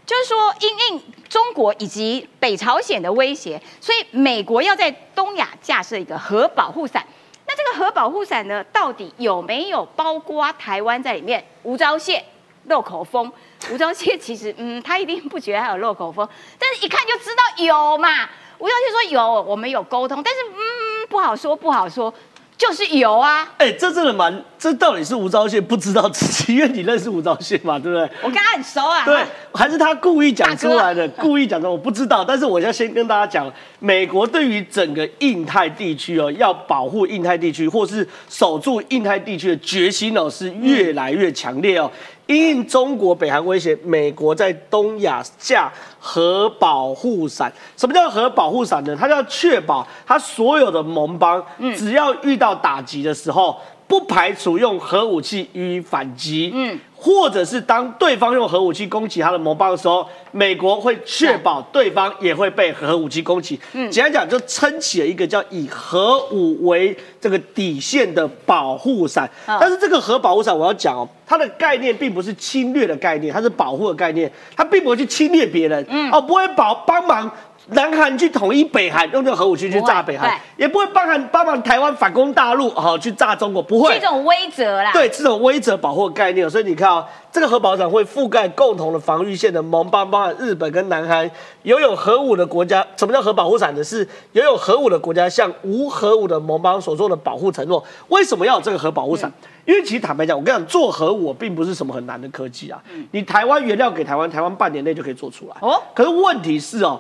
[0.09, 7.05] 就是说，因应中国以及北朝鲜的威胁，所以美国要在东亚架设一个核保护伞。
[7.45, 11.45] 那这个核保护伞呢，到底有没有包括台湾在里面？
[11.61, 12.19] 吴钊燮
[12.63, 13.31] 漏口风，
[13.69, 18.27] 吴钊燮其实，嗯，他一定不觉得他有漏口风，但是一看就知道有嘛。
[18.57, 22.11] 吴钊燮说有，我们有沟通，但是，嗯，不好说，不好说。
[22.59, 28.01] 就是有啊，哎，这真的蛮，这到底是吴钊燮不知道自己， 因为你认识吴钊燮嘛，对不对？
[28.21, 29.05] 我跟他很熟啊。
[29.05, 32.21] 对，还是他故意讲出来的，故意讲的，我不知道。
[32.21, 41.89] 但是我要先跟大家讲，美国对于整个印太地区哦，要保护印太地区或是守住印太地区的决心哦，是越来越强烈哦。
[42.29, 47.51] 因应中国、北韩威胁，美国在东亚架核保护伞。
[47.75, 48.95] 什么叫核保护伞呢？
[48.95, 51.43] 它要确保它所有的盟邦，
[51.75, 53.57] 只要遇到打击的时候，
[53.89, 56.51] 不排除用核武器予以反击。
[56.53, 56.79] 嗯。
[57.01, 63.57] 或者是当对方用核武器攻击他的盟邦的时候，美国会确保对方也会被核武器攻击。
[63.71, 69.29] 嗯，简单讲，就撑起了一个叫以核武为这个底线的保护伞。
[69.45, 75.85] 但是这个核保护伞，我要讲哦，它的概念并不是侵略的概念，它是保护的概念，它并不会去侵略别人。
[75.87, 77.31] 嗯，哦，不会保帮忙。
[77.71, 83.99] 南韩去统一北韩，用这个核武器去炸北韩，也不会帮韩帮忙台湾反攻大陆，好去炸中国，不会。
[83.99, 84.91] 这种威则啦。
[84.91, 91.29] 对，这种威则保护概念，所以你看啊，这个核保伞会覆盖共同的防御线的盟邦，包含日本跟南韩，
[91.63, 92.85] 拥有核武的国家。
[92.97, 93.83] 什么叫核保护伞呢？
[93.83, 97.83] 是拥有核武的国家向无核武的盟邦所做的保护承诺。
[98.07, 99.31] 为什么要有这个核保护伞？
[99.65, 102.81] 因为其实坦白讲，我跟你讲，做核武并不是什么很难的科技啊。
[103.11, 105.55] 你台湾原料给台湾，台湾半年内就可以做出来。
[105.61, 105.79] 哦。
[105.93, 106.99] 可是问题是哦。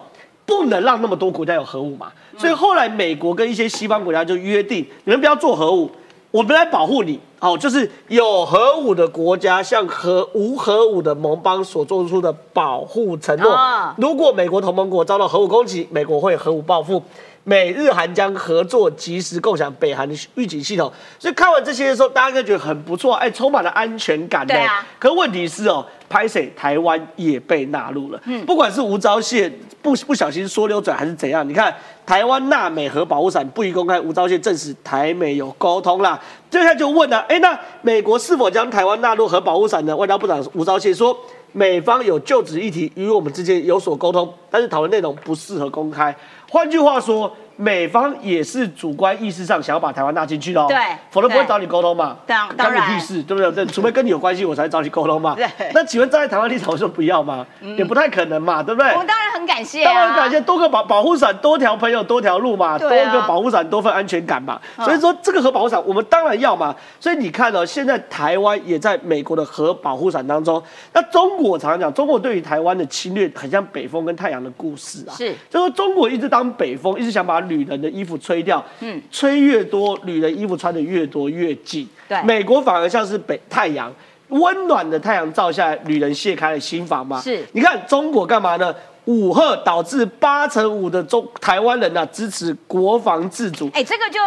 [0.49, 2.11] 不能让那么多国家有核武嘛？
[2.37, 5.89] 所以后来美国跟一些西方国家就约定，你们不要做核武，
[6.31, 7.19] 我们来保护你。
[7.39, 13.57] 哦，就是有核武的国家向核无核武的盟邦所做出的保护承诺。
[13.95, 17.01] 如果美国同盟国遭到核武攻击，美国会核武报复。
[17.49, 20.91] 美日韩将合作，及时共享北韩的预警系统。
[21.17, 24.53] 所以看完这些的时候，大家应该觉得很不错，哎，充满了安全感呢。
[24.53, 24.85] 对啊。
[24.99, 28.21] 可问题是哦，拍谁台湾也被纳入了。
[28.25, 28.45] 嗯。
[28.45, 31.73] 不管是吴钊燮不不小心说溜嘴还是怎样，你看
[32.05, 36.19] 台湾纳美核保护伞不宜公开，吴钊燮证实台美有沟通啦。
[36.51, 39.97] 接下来就问了，哎，那美国是否将台湾纳入核保护伞呢？
[39.97, 41.17] 外交部长吴钊燮说，
[41.51, 46.15] 美方有就职议题与我们之间有所沟通，但是讨论内容不适合公开。
[46.49, 50.77] 换句话说，美方也是主观意识上想要把台湾纳进去的，对，
[51.11, 52.17] 否则不会找你沟通嘛。
[52.25, 53.65] 当当然，屁事，对不对？
[53.67, 55.35] 除非跟你有关系，我才找你沟通嘛。
[55.35, 55.45] 对。
[55.73, 57.45] 那请问站在台湾立场，我说不要吗？
[57.77, 58.89] 也不太可能嘛，对不对？
[58.93, 64.59] 我们当然很感谢，当然很感谢，多个保保护伞，多条朋友，多条路嘛，多一个保护伞，多份安全感嘛。
[64.77, 66.73] 所以说，这个核保护伞，我们当然要嘛。
[66.99, 70.61] 所以你看哦，现在台湾也在美国的核保护伞当中。
[70.93, 75.11] 那中国常常讲，中国对于台湾的侵略，很像北风跟太阳的故事啊。
[75.15, 77.29] 是，就说中国一直当北风，一直想。
[77.29, 81.87] 把女人的衣服吹掉，嗯，吹越多，女人衣服穿的越多越紧。
[82.07, 83.93] 对，美国反而像是北太阳，
[84.29, 87.21] 温暖的太阳照下来，女人卸开了心房嘛？
[87.21, 87.45] 是。
[87.51, 88.73] 你看中国干嘛呢？
[89.05, 93.69] 五赫导致八成五的中台湾人呢支持国防自主。
[93.75, 94.19] 哎，这个就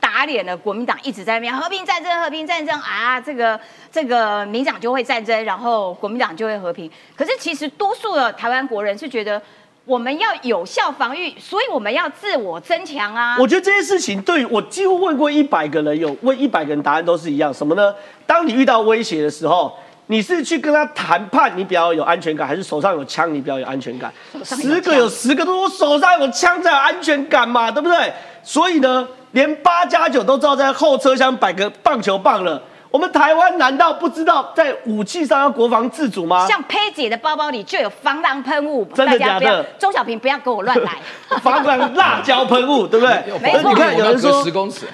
[0.00, 3.60] 打脸了国民党一直在那边和平战争，和平战争啊，这个
[3.92, 6.90] 这个民党就会战争，然后国民党就会和平。
[7.14, 9.42] 可是其实多数的台湾国人是觉得。
[9.86, 13.36] 我们要有效防御，所以我们要自我增强啊！
[13.38, 17.94] 我觉得这些事情对我几乎问过一百个人，有问一百个人答案都是一样，什么呢？
[18.26, 19.72] 当你遇到威胁的时候，
[20.06, 24.12] 你是去跟他谈判，你比较有安全感，还是手上有枪，你比较有安全感？
[24.42, 28.12] 十个有十个都说手上有枪才有安全感嘛，对不对？
[28.42, 32.60] 所以呢，连八加九都知道在后车厢摆个棒球棒了。
[32.96, 36.46] 我们台湾难道不知道在武器上要国防自主吗？
[36.48, 39.62] 像佩姐的包包里就有防狼喷雾，真的假的？
[39.78, 40.92] 钟小平不要跟我乱来，
[41.42, 43.22] 防狼辣椒喷雾，对不对？
[43.42, 43.68] 没错。
[43.68, 44.86] 你看有人说十公尺，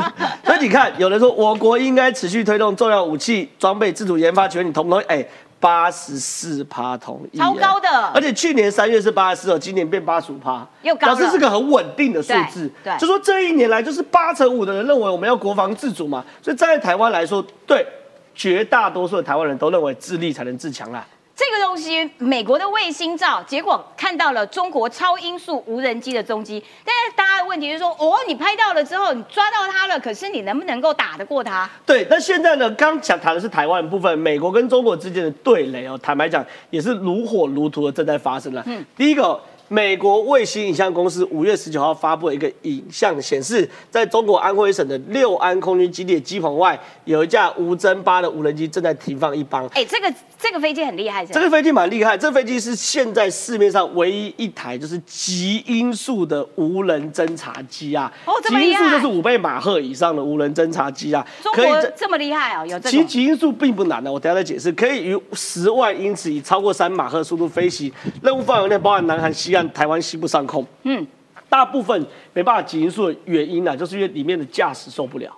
[0.42, 5.04] 所以你看有人说我国应该持续推动重要武器装备自主研发权，你同不同意？
[5.08, 5.26] 哎。
[5.60, 12.68] 八十四趴同意，超高的，而且去年三月是八十四哦，今年变八十五趴，又高表示是个很稳定的数字。
[12.82, 17.86] 对，就说这一年来就是八成五的人认为我们要国防自主嘛，所以站在台湾来说，对
[18.34, 21.06] 绝大多数的台湾人都认为自立才能自强啦。
[21.40, 26.62] 这个东西，美国的卫星照，结果看到了中国超音速无人机的踪迹。
[26.84, 31.66] 但是大家的问题是说，哦，你拍到了之后，你抓到它了，可是你能不能够打得过它？
[31.86, 32.70] 对，那现在呢？
[32.72, 38.62] 刚讲谈的是台湾部分，美国跟中国之间的对垒哦，坦白讲也是如火如荼的正在发生了。
[38.66, 39.40] 嗯，第一个。
[39.72, 49.64] 美国卫星影像公司五月十九号发布了一个影像，显示在中国安徽省的六安空军基地机棚外，有一架无侦八的无人机正在停放一帮。
[49.68, 52.18] 哎，这个这个飞机很厉害，这个飞机蛮厉害。
[52.18, 58.12] 这飞机是现在市面上唯一一台就是极音速的无人侦察机啊。
[58.24, 58.82] 哦，这么厉害。
[58.82, 61.24] 极音速就是五倍马赫以上的无人侦察机啊。
[61.54, 62.90] 可以这么厉害哦，有这。
[62.90, 64.72] 其实极音速并不难的，我等下再解释。
[64.72, 69.59] 可以于十万英尺以超过三马赫速度飞行，任务范围内包含南韩西岸。
[69.70, 71.06] 台湾西部上空，嗯，
[71.48, 75.30] 大部分没办法极音速的原因呢，就是因为里面的驾驶受不了。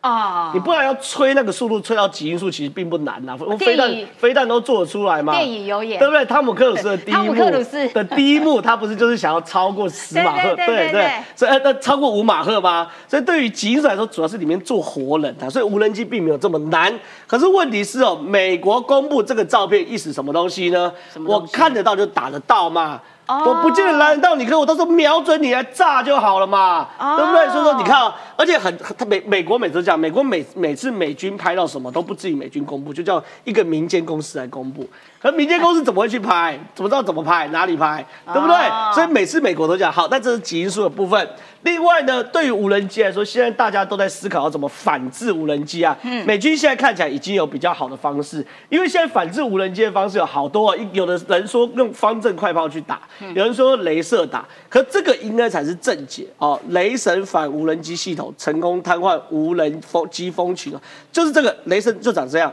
[0.00, 3.38] 啊，你不然要吹那个速度，吹到极音速其实并不难呐。
[3.56, 5.32] 飞弹飞弹都做得出来嘛。
[5.32, 6.24] 电影有演，对不对？
[6.24, 10.56] 汤姆克鲁斯的第一幕的第一幕，他不是就是想要超过十马赫？
[10.56, 11.08] 对对。
[11.36, 12.90] 所以那超过五马赫吗？
[13.06, 16.92] 所以对于极音速来说，主要是里面做活人啊，所以无人机并没有这么难。
[17.28, 20.92] 可是问题是哦，美国公布这个照片意思什么东西呢？
[21.24, 23.00] 我看得到就打得到嘛。
[23.46, 27.48] 我不见得拦得到你，可我到时候瞄准你来炸就好了嘛，对不对？
[27.50, 34.88] 所以说你看啊，而且很他美美国每次讲，美国每每次美军拍到什么都不至于美军公布，就叫一个民间公司来公布。
[35.20, 36.58] 可民间公司怎么会去拍？
[36.74, 37.46] 怎么知道怎么拍？
[37.48, 38.04] 哪里拍？
[38.32, 38.56] 对不对？
[38.92, 41.28] 所以每次美国都讲好，但这是基因素的部分。
[41.62, 45.96] 另外呢，对于无人机来说，现在大家都在思考要怎么反制无人机啊。
[46.02, 50.76] 嗯，美军现在看起来已经有比较好的方式，因为现在反制无人机的方式有好多啊。
[50.92, 53.00] 有的人说用方阵快炮去打，
[53.34, 56.60] 有人说镭射打，可这个应该才是正解哦。
[56.68, 60.74] 雷神反无人机系统成功瘫痪无人风机蜂群
[61.10, 62.52] 就是这个雷神就长这样。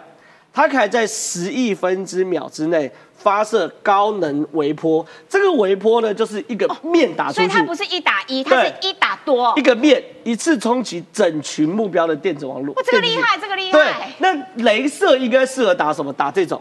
[0.52, 12.74] 它可以在十亿分之秒之内发射高能微波，这个微波呢，就是一个面打出去，所以它不是一打一，它是一打多，一个面一次冲击整群目标的电子网络。
[12.74, 13.80] 哇，这个厉害，这个厉害。
[13.80, 16.12] 对，那镭射应该适合打什么？
[16.12, 16.60] 打这种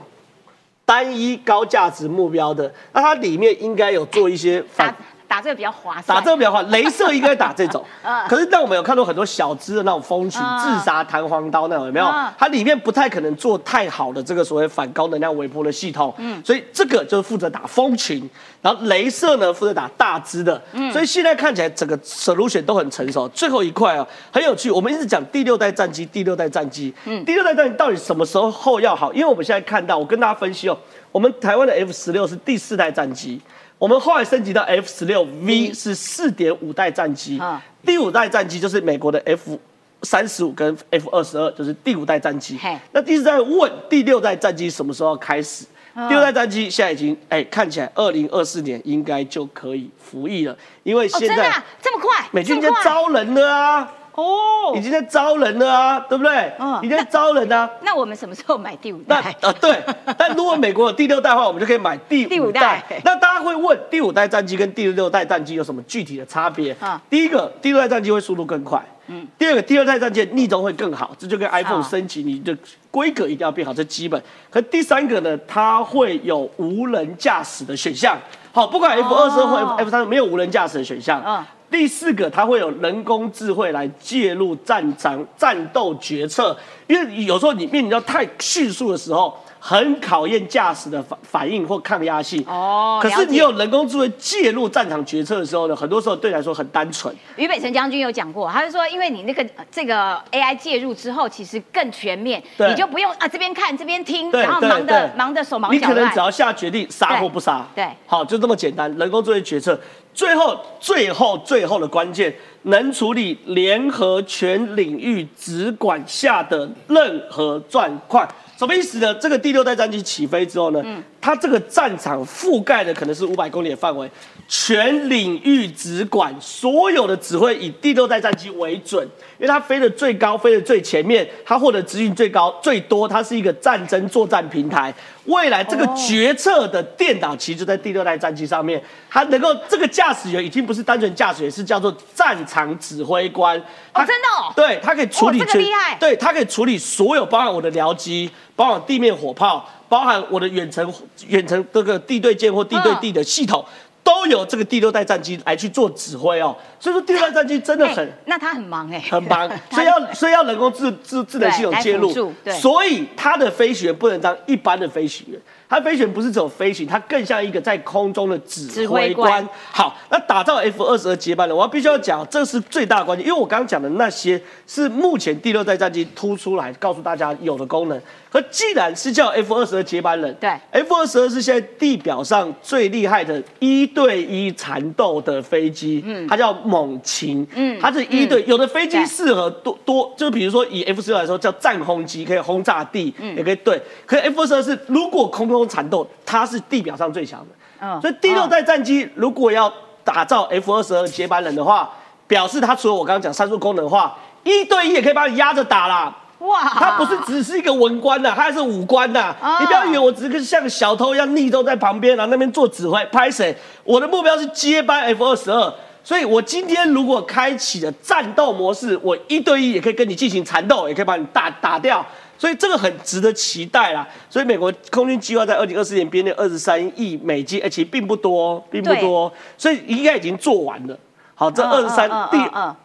[0.88, 4.96] 单一高价值目标的，那它里面应该有做一些反。
[5.28, 6.72] 打这个比较划算，打这个比较划算。
[6.72, 7.84] 镭射应该打这种，
[8.28, 12.06] 可是但我们有看到很多小支的那种蜂群自杀弹簧刀那种，有没有？
[12.38, 18.28] 它里面不太可能做太好的这个所谓反高能量微波的系统，嗯，所以这个就是负责打蜂群，
[18.62, 23.28] 然后镭射呢负责打大支的，嗯，所以现在看起来整个 solution 都很成熟。
[23.28, 29.12] 最后一块啊，很有趣，我们一直讲第六代战机，第六代战机，嗯，第六代战机到底什么时候后要好？
[29.12, 30.78] 因为我们现在看到，我跟大家分析哦，
[31.12, 33.40] 我们台湾的 F 十六是第四代战机。
[33.78, 37.40] 我们后来升级到 F 十六 V 是四点五代战机，
[37.86, 39.58] 第五代战机就是美国的 F
[40.02, 42.58] 三十五跟 F 二十二，就是第五代战机。
[42.92, 45.64] 那第四代问第六代战机什么时候开始？
[45.94, 53.92] 第六代战机现在已经哎看起来二零二四年应该就可以服役了，因为现在这么快，美军在招人了啊。
[54.18, 56.52] 哦，已经在招人了啊，对不对？
[56.58, 57.70] 嗯，已经在招人啊。
[57.82, 59.36] 那我们什么时候买第五代？
[59.40, 59.80] 那啊，对。
[60.18, 62.82] 但如果美国有第六代的话，我们就可以买第五代。
[63.04, 66.74] 那大家会问，第五代战机跟第六代战机有什么具体的差别？
[66.80, 68.84] 啊，第一个，第六代战机会速度更快。
[69.06, 69.24] 嗯。
[69.38, 72.56] 第二个，第二代战机逆中会更好，这就跟 iPhone 升级，你的
[72.90, 74.20] 规格一定要变好，这基本。
[74.50, 78.18] 可第三个呢，它会有无人驾驶的选项。
[78.50, 81.22] 好，不管 F 二十或 F 三没有无人驾驶的选项。
[81.24, 81.44] 嗯。
[81.70, 86.56] 第四个，它会有人工智慧来介入战场战斗决策，
[86.86, 89.36] 因为有时候你面临到太迅速的时候。
[89.60, 93.00] 很考验驾驶的反反应或抗压性哦。
[93.02, 97.12] 可是你有人工智慧介入战场决策的时候呢，很多时候对来说很单纯。
[97.34, 105.90] 于北辰将军有讲过，他就说，因为你那个这个 AI 介入之后，其实更全面，你就不用啊这边看这边听，然后忙的忙的手忙脚乱。
[105.92, 108.88] 你可能只要下决定杀或不杀，对，好就这么简单。
[108.96, 109.78] 人工智慧决策，
[110.18, 118.28] 最后最后最后的关键，能处理联合全领域直管下的任何状况。
[118.56, 119.14] 什么意思呢？
[119.14, 120.84] 这个第六代战机起飞之后呢，
[121.20, 124.10] 它这个战场覆盖的可能是五百公里的范围，
[124.48, 129.00] 全领域直管，所有的指挥以第六代战机为准，
[129.38, 134.92] 因为它飞得最高，飞得最前面，它获得资讯最高最多，它是一个战争作战平台。
[135.28, 143.56] 未来这个决策的电脑其实就在第六代战机上面，它能够这个驾驶员已经不是单纯驾驶员，是叫做战场指挥官。
[143.92, 144.28] 哦，真的？
[144.40, 144.52] 哦？
[144.56, 145.38] 对，它可以处理。
[145.38, 145.96] 这个厉害。
[146.00, 148.30] 对，它可以处理所有，包含我的僚机。
[148.56, 150.92] 包含地面火炮，包含我的远程
[151.28, 153.64] 远程这个地对舰或地对地的系统，
[154.08, 156.56] 都有这个第六代战机来去做指挥哦。
[156.80, 165.38] 所以说第六代战机真的很，那他很忙哎，很忙， 所以要所以要人工智智智能系统介入，所以他的飞行员不能当一般的飞行员。
[165.70, 169.46] 它飞行不是只有飞行，它更像一个在空中的指挥官。
[169.70, 178.00] 好，那打造 F 二十二接班人，我要必须要讲，这是最大的关键，因为我刚刚讲的那些是目前第六代战机突出来告诉大家有的功能。
[178.30, 193.80] 可既然是叫 F 二十二接班人，对，F 二十二是现在地表上最厉害的一对一缠斗的飞机，嗯，它叫猛禽，嗯，它是一对，有的飞机适合多多，就比如说以 F 十二来说叫战轰机，可以轰炸地，嗯，也可以对。
[194.04, 197.46] 可是 F 二十二是如果空中缠斗，它是地表上最强的，
[197.80, 199.72] 嗯，所以第六代战机如果要
[200.04, 201.90] 打造 F 二十二接班人的话，
[202.26, 206.14] 表示它除了我刚刚讲三速功能的话，一对一也可以把你压着打啦。
[206.38, 209.34] 哇，他不是只是一个文官呐，他还是武官呐。
[209.60, 213.56] 你不要以为我只是像小偷一样逆都在旁边，然后那边做指挥拍谁？
[213.82, 215.74] 我的目标是接班 F 二十二，
[216.04, 222.06] 所以我今天如果开启了战斗模式，我一对一也可以跟你进行缠斗，也可以把你打打掉。
[222.38, 224.06] 所以这个很值得期待啦。
[224.30, 230.96] 所以美国空军计划在二零二四年编列二十三亿美金，而且并不多，并不多，所以应该已经做完了。
[231.38, 232.36] 好，这二十三第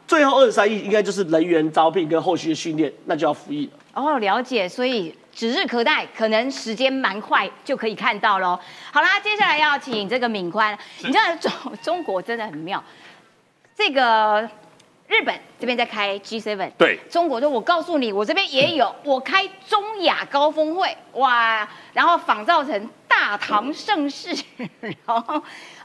[0.07, 3.79] 最后二十三亿应该就是人员招聘跟后续的训练，那就要服役了。
[3.95, 8.59] 哦，了解，所以指日可待，可能时间蛮快就可以看到喽。
[8.91, 11.51] 好啦，接下来要请这个敏宽，你知道中
[11.81, 12.83] 中国真的很妙，
[13.75, 14.47] 这个
[15.13, 22.89] 日本这边在开 G7，对，中国说，我告诉你，我这边也有， 我开中亚高峰会，哇，然后仿造成。
[23.15, 24.35] 大唐盛世，
[24.81, 25.39] 然后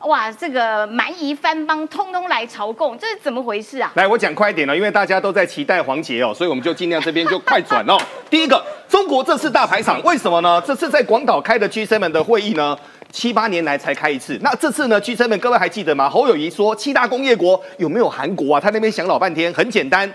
[0.08, 3.92] 哇，这个蛮夷藩邦通通来朝贡，这是怎么回事啊？
[3.96, 7.98] 来，我讲快一点了，因为大家都在期待黄杰哦，所以我们就尽量这边就快转哦。
[8.30, 10.58] 第一个，中国这次大排场，为什么呢？
[10.62, 12.76] 这次在广岛开的 G7 的会议呢，
[13.10, 14.38] 七八年来才开一次。
[14.42, 16.08] 那这次呢，G7 各位还记得吗？
[16.08, 18.60] 侯友谊说七大工业国有没有韩国啊？
[18.60, 20.12] 他那边想老半天，很简单。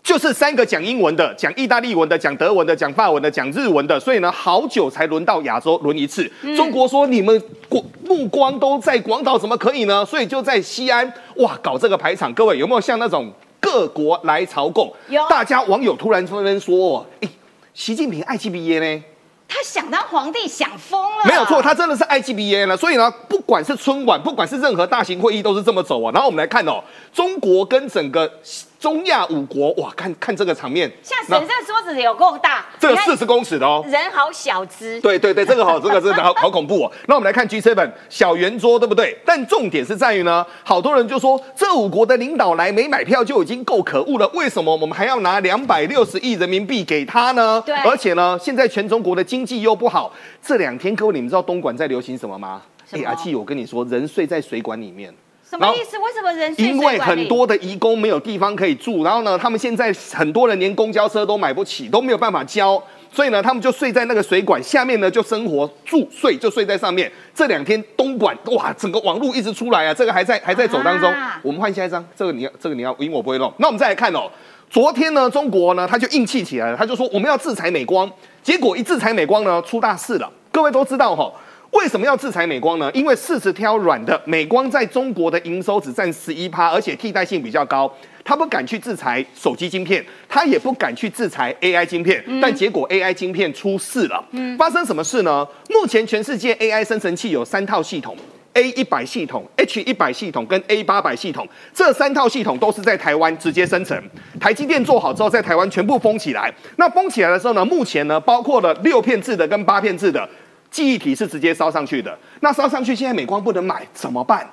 [0.00, 6.30] 就是三个讲英文的，讲意大利文的，讲德文的，讲法文的，讲日文的，所以呢，好久才轮到亚洲轮一次。
[6.56, 10.02] 中国说你们国目光都在广岛，怎么可以呢？
[10.06, 12.32] 所以就在西安哇搞这个排场。
[12.32, 14.90] 各位有没有像那种各国来朝贡？
[15.08, 15.22] 有。
[15.28, 17.28] 大家网友突然纷纷说，哎，
[17.74, 19.04] 习近平爱 G B A 呢？
[19.48, 21.24] 他想当皇帝想疯了。
[21.24, 22.76] 没有错，他真的是 IGBA 呢。
[22.76, 26.12] 所以呢，不管是春晚，不管是任何大型会议，都是这么走啊。
[26.12, 28.30] 然后我们来看哦，中国跟整个。
[28.78, 36.92] 中亚五国哇，看看这个场面，像神这桌子有够大，这个四十公尺的哦，人好小只，对对对，这个好， 这个真的好好恐怖哦。
[37.06, 39.18] 那我们来看 G7 小圆桌，对不对？
[39.24, 47.60] 但重点是在于呢，好多人就说这五国的领导来没买票就已经够可恶了，为什么我们还要拿两百六十亿人民币给他呢？
[47.66, 52.62] 对，而且呢，现在全中国的经济又不好，这两天各位你们知道东莞在流行什么吗？
[52.92, 55.12] 哎，阿气，我跟你说，人睡在水管里面。
[55.48, 55.96] 什么意思？
[55.98, 56.54] 为什么人？
[56.58, 67.10] 因为很多的移工没有地方可以住，然后呢，他们现在很多人连公交车都买不起，都没有办法交，所以呢，他们就睡在那个水管下面呢，就生活住睡就睡在上面。
[67.34, 71.10] 这两天东莞哇，整个网络一直出来啊，这个还在还在走当中。
[71.42, 73.50] 我们换下一张，这个你要这个你要，因为我不会弄。
[73.56, 74.30] 那我们再来看哦，
[74.68, 78.10] 昨天呢，中国呢他就硬气起来了，他就说我们要制裁美光，
[78.42, 80.30] 结果一制裁美光呢，出大事了。
[80.52, 81.32] 各位都知道哈。
[81.72, 82.90] 为什么要制裁美光呢？
[82.92, 87.92] 因为柿子挑软的，美光在中国的营收只占十一趴，而且替代性比较高，
[88.24, 94.24] 他不敢去制裁手机晶片，他也不敢去制裁 AI 晶片，但结果 AI 晶片出事了。
[94.58, 95.46] 发生什么事呢？
[95.68, 98.16] 目前全世界 AI 生成器有三套系统。
[98.54, 103.96] A 一百系统、H 一百系统跟 A 八百系统，这三套系统都是在台湾直接生成。
[104.40, 106.52] 台积电做好之后，在台湾全部封起来。
[106.74, 110.28] 那封起来的时候呢，目前呢，包括了六片制的跟八片制的
[110.70, 112.16] 记忆体是直接烧上去的。
[112.40, 114.48] 那烧上去，现在美光不能买，怎么办？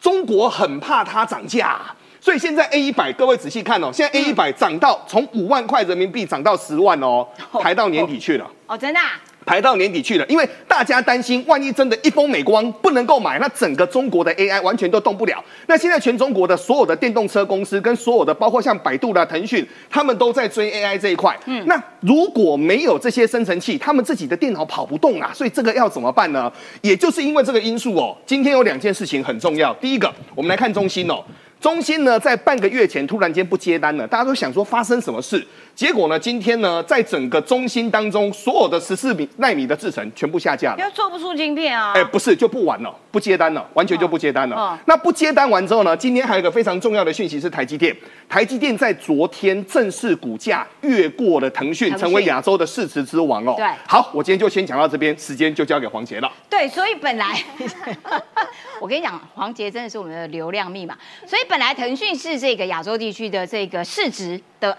[0.00, 1.80] 中国很怕它涨价。
[2.20, 7.26] 所以现在 A 一百，各位仔细看哦，现在 A 一百涨到从五万块人民币涨到十万哦，
[7.60, 8.50] 排到年底去了。
[8.66, 9.00] 哦，真的？
[9.48, 15.42] 排到年底去了，因为大家担心，万一真的一封美光不能够买，那整个中国的 AI 完全都动不了。
[15.66, 21.34] 那现在全中国的所有的电动车公司跟所有的，包括像百度啦腾讯，他们都在追 AI 这一块。
[21.46, 26.52] 嗯，那如果没有这些生成器，他们自己的电脑跑不动啊，所以这个要怎么办呢？
[26.82, 29.72] 也就是因为这个因素哦，今天有两件事情很重要。
[29.76, 31.24] 第一个，我们来看中芯哦。
[31.60, 35.44] 中芯呢，在半个月前突然间不接单了，大家都想说发生什么事。
[35.74, 41.92] 结果呢，今天呢，在整个中芯当中，所有的十四米纳米的制程全部下架了，因为做不出晶片啊。
[41.94, 44.78] 哎，不是，就不玩了，不接单了，完全就不接单了。
[44.86, 47.96] 那不接单完之后呢，今天还有一个非常重要的讯息是台积电，
[48.28, 53.54] 台积电在昨天正式股价越过了腾讯，成为亚洲的市值之王哦。
[53.56, 56.30] 对，好，我今天就先讲到这边，时间就交给黄杰了。
[56.48, 57.26] 对，所以本来
[58.80, 61.42] 我跟你讲，黄杰真的是我们的流量密码，所以。
[61.48, 64.76] 本来腾讯是这个亚洲地区的这个市值的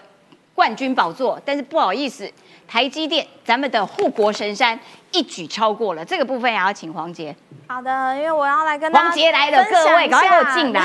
[0.54, 2.30] 冠军宝座，但是不好意思，
[2.68, 4.78] 台积电咱们的护国神山
[5.10, 7.34] 一举超过了这个部分，也要请黄杰。
[7.66, 10.80] 好的，因为我要来跟黄杰来了，各位赶快进来，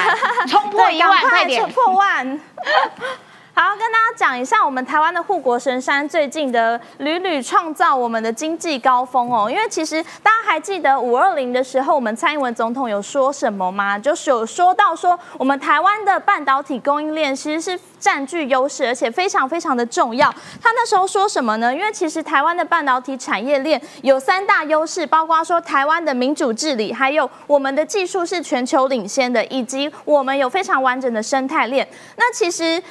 [0.48, 2.40] 冲破一万，快点破万。
[3.58, 9.50] 好，跟大家讲一下我们台湾的护国神山最近的屡屡创造我们的经济高峰哦。
[9.50, 13.98] 因为其实大家还记得五二零的时候，我们蔡英文总统有说什么吗？
[13.98, 20.30] 就是有说到说我们台湾的半导体供应链其实是占据优势，而且非常非常的重要。
[20.62, 21.74] 他那时候说什么呢？
[21.74, 31.88] 因为其实台湾的半导体产业链有三大优势，包括说台湾的民主治理，还有我们的技术是全球领先的，以及我们有非常完整的生态链。
[32.18, 32.84] 那其实。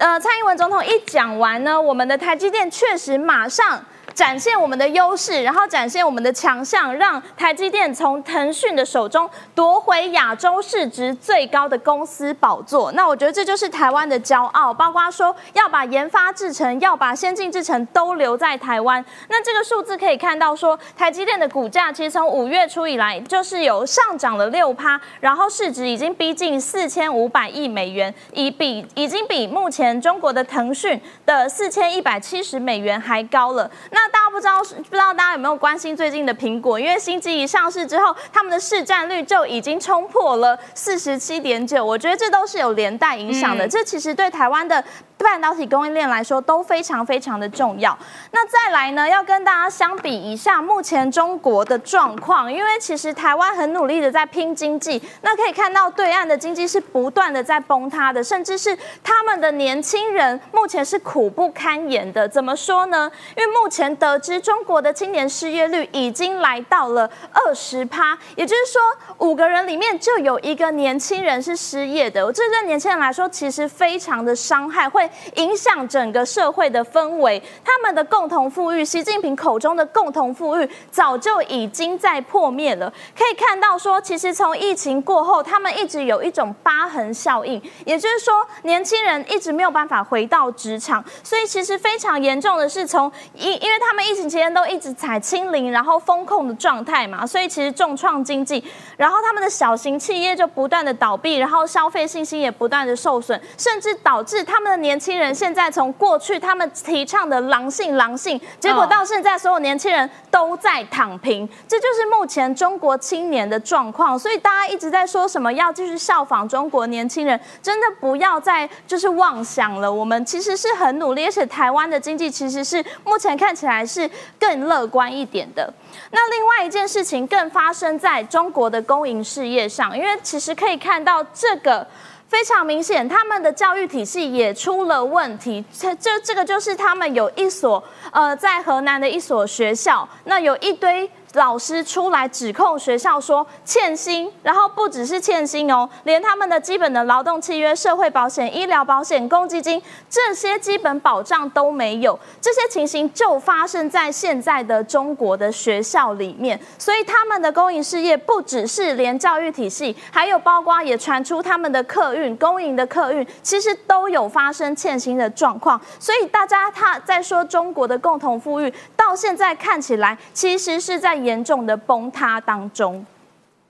[0.00, 3.84] 呃，蔡英文总统一讲完呢，我们的台积电确实马上。
[4.20, 12.92] 展现我们的优势，然后展现我们的强项，让台积电从腾讯的手中夺回亚洲市值最高的公司宝座。
[12.92, 19.02] 那我觉得这就是台湾的骄傲，包括说要把研发制程、要把先进制程都留在台湾。
[19.30, 33.70] 那这个数字可以看到，说台积电的股价其实从五月初以来就是有上涨了六趴，然后市值已经逼近四千五百亿美元，已比已经比目前中国的腾讯的四千一百七十美元还高了。
[33.92, 36.78] 那大家不知道，不知道大家有没有关心最近的苹果？
[36.78, 41.84] 因为新机一上市之后，他们的市占率就已经冲破了四十七点九。
[41.84, 43.66] 我觉得这都是有连带影响的。
[43.66, 44.84] 这其实对台湾的。
[45.22, 47.94] 半导体供应链来说都非常非常的重要。
[48.30, 62.26] 那再来呢，要跟大家相比一下目前中国的状况，因为其实台湾很努力的在拼经济，那可以看到对岸的经济是不断的在崩塌的，甚至是他们的年轻人目前是苦不堪言的。
[62.26, 63.12] 怎么说呢？
[63.36, 68.80] 因为目前得知中国的青年失业率已经来到了二十趴，也就是说
[69.18, 72.20] 五个人里面就有一个年轻人是失业的。
[72.32, 75.08] 这对年轻人来说其实非常的伤害，会。
[75.36, 82.90] 影响整个社会的氛围，他们的共同富裕，习近平口中的共同富裕，早就已经在破灭了。
[83.16, 91.04] 可以看到，说其实从疫情过后，他们一直有一种疤痕效应，也就是说，年轻人一直没有办法回到职场。
[91.22, 98.62] 所以其实非常严重的是，从因因为他们疫情期间都一直采清零，然后风控的状态嘛，所以其实重创经济，
[98.96, 105.00] 然后他们的小型企业就不断的倒闭，然后消费信心也不断的受损，甚至导致他们的年。
[105.00, 114.18] 轻人现在从过去他们提倡的狼性狼性，结果到现在所有年轻人都在躺平，这就是目前中国青年的状况。
[114.18, 119.90] 所以大家一直在说什么要继续效仿中国年轻人，真的不要再就是妄想了。
[119.90, 125.72] 我们其实是很努力，而且台湾的经济其实是目前看起来是更乐观一点的。
[126.10, 131.86] 那另外一件事情更发生在中国的公营事业上，因为其实可以看到这个。
[132.30, 135.64] 非常明显，他们的教育体系也出了问题。
[135.76, 141.10] 这这这个就是他们有一所呃，在河南的一所学校，那有一堆。
[141.34, 152.18] 老师出来指控学校说欠薪，然后不只是欠薪哦，连他们的基本的劳动契约、社会保险、医疗保险、公积金这些基本保障都没有。
[152.40, 165.80] 这些情形就发生在现在的中国的学校里面，所以他们的公营事业不只是连教育体系，还有包括也传出他们的客运、公营的客运，其实都有发生欠薪的状况。
[166.00, 171.19] 所以大家他在说中国的共同富裕，到现在看起来其实是在。
[171.24, 173.04] 严重的崩塌当中，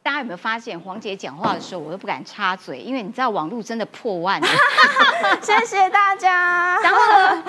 [0.02, 4.40] 大家有没有发现黄姐讲话的时候，我都不敢插嘴，因为你知道网络真的破万。
[5.42, 6.78] 谢谢大家。
[6.82, 7.44] 然后呢，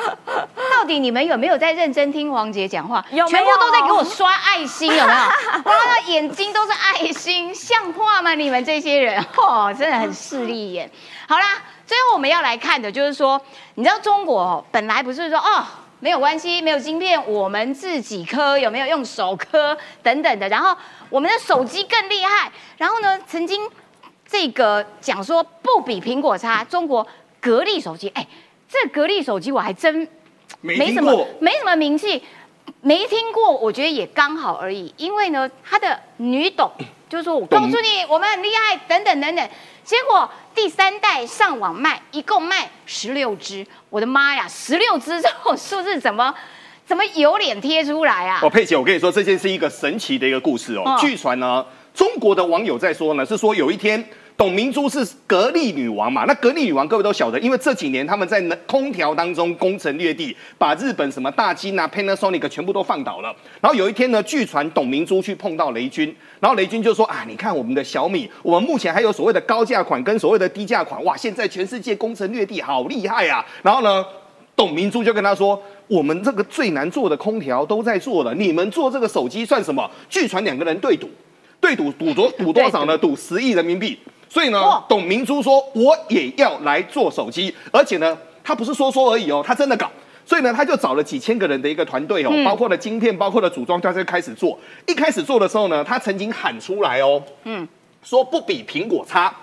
[0.71, 3.03] 到底你们有没有在认真听黄姐讲话？
[3.11, 5.19] 有，全部都在给我刷爱心，有没有？
[5.71, 8.33] 哇，眼睛都是爱心，像话吗？
[8.35, 10.89] 你们这些人，哦，真的很势利眼。
[11.27, 11.45] 好啦，
[11.87, 13.41] 最后我们要来看的就是说，
[13.75, 15.65] 你知道中国本来不是说哦。
[16.01, 20.49] 没有关系，没有晶片，我们自己磕，有没有用手磕等等的。
[20.49, 20.75] 然后
[21.11, 22.51] 我们的手机更厉害。
[22.77, 23.61] 然后呢，曾经
[24.27, 27.07] 这个讲说不比苹果差，中国
[27.39, 28.27] 格力手机，哎，
[28.67, 30.07] 这格力手机我还真
[30.59, 32.23] 没什么没什么名气，
[32.81, 33.51] 没听过。
[33.51, 36.71] 我觉得也刚好而已，因为呢，他的女董
[37.11, 39.49] 就是说我告诉你，我们很厉害，等等等等。
[39.83, 46.33] 结果第三代上网卖，一共卖十六只，我的妈呀，十六只这种数字怎么
[46.85, 48.39] 怎么有脸贴出来啊？
[48.41, 50.97] 哦，佩姐，我跟你说，这件是一个神奇的一个故事哦。
[51.01, 54.01] 据传呢，中国的网友在说呢，是说有一天。
[54.41, 56.25] 董明珠是格力女王嘛？
[56.25, 63.31] 那格力女王各位都晓得，因为这几年他们在空调当中攻城略地，把日本什么大金啊、Panasonic 全部都放倒了。
[63.61, 73.45] 然后有一天呢，据传董明珠去碰到雷军，然后雷军就说啊，你看我们的小米，我们目前还有所谓的高价款跟所谓的低价款，哇，现在全世界攻城略地，好厉害啊！
[73.61, 74.03] 然后呢，
[74.55, 79.87] 董明珠就跟他说，我们这个最难做的空调都在做了，你们做这个手机算什么？
[80.09, 81.07] 据传两个人对赌，
[81.59, 82.97] 对赌赌多赌多少呢？
[82.97, 83.99] 赌十亿人民币。
[84.31, 89.91] 所以呢，董明珠说我也要来做手机，而且呢，他不是说说而已哦，他真的搞。
[90.25, 94.57] 所以呢，他就找了几千个人的一个团队哦，包括了晶片，包括了组装，他就开始做。
[94.87, 97.67] 一开始做的时候呢，他曾经喊出来哦，嗯，
[98.01, 99.35] 说不比苹果差。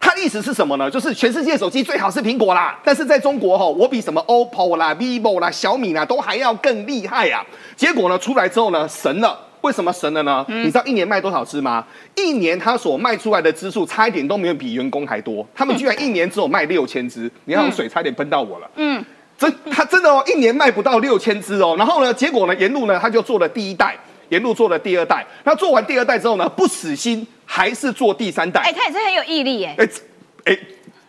[0.00, 0.90] 他意思是什么呢？
[0.90, 7.44] 就是全世界手机最好是苹果啦，但是在中国哈，我比什么 OPPO 啦、VIVO 啦、小米啦都还要更厉害呀。
[7.76, 9.38] 结果呢，出来之后呢，神了。
[9.64, 10.44] 为什么神了呢？
[10.46, 11.82] 你知道一年卖多少支吗？
[12.14, 15.46] 一年他所卖出来的支数，差一点都没有比员工还多。
[15.54, 18.70] 他们居然一年只有卖六千支，你看水差点喷到我了。
[18.76, 19.02] 嗯，
[19.38, 21.74] 真他真的哦，一年卖不到六千支哦。
[21.78, 23.96] 然后呢，结果呢，沿路呢他就做了第一代，
[24.28, 25.24] 沿路做了第二代。
[25.44, 28.60] 那做完第二代之后呢，不死心，还是做第三代。
[28.60, 29.74] 哎，他也是很有毅力耶。
[29.78, 29.88] 哎，
[30.44, 30.58] 哎。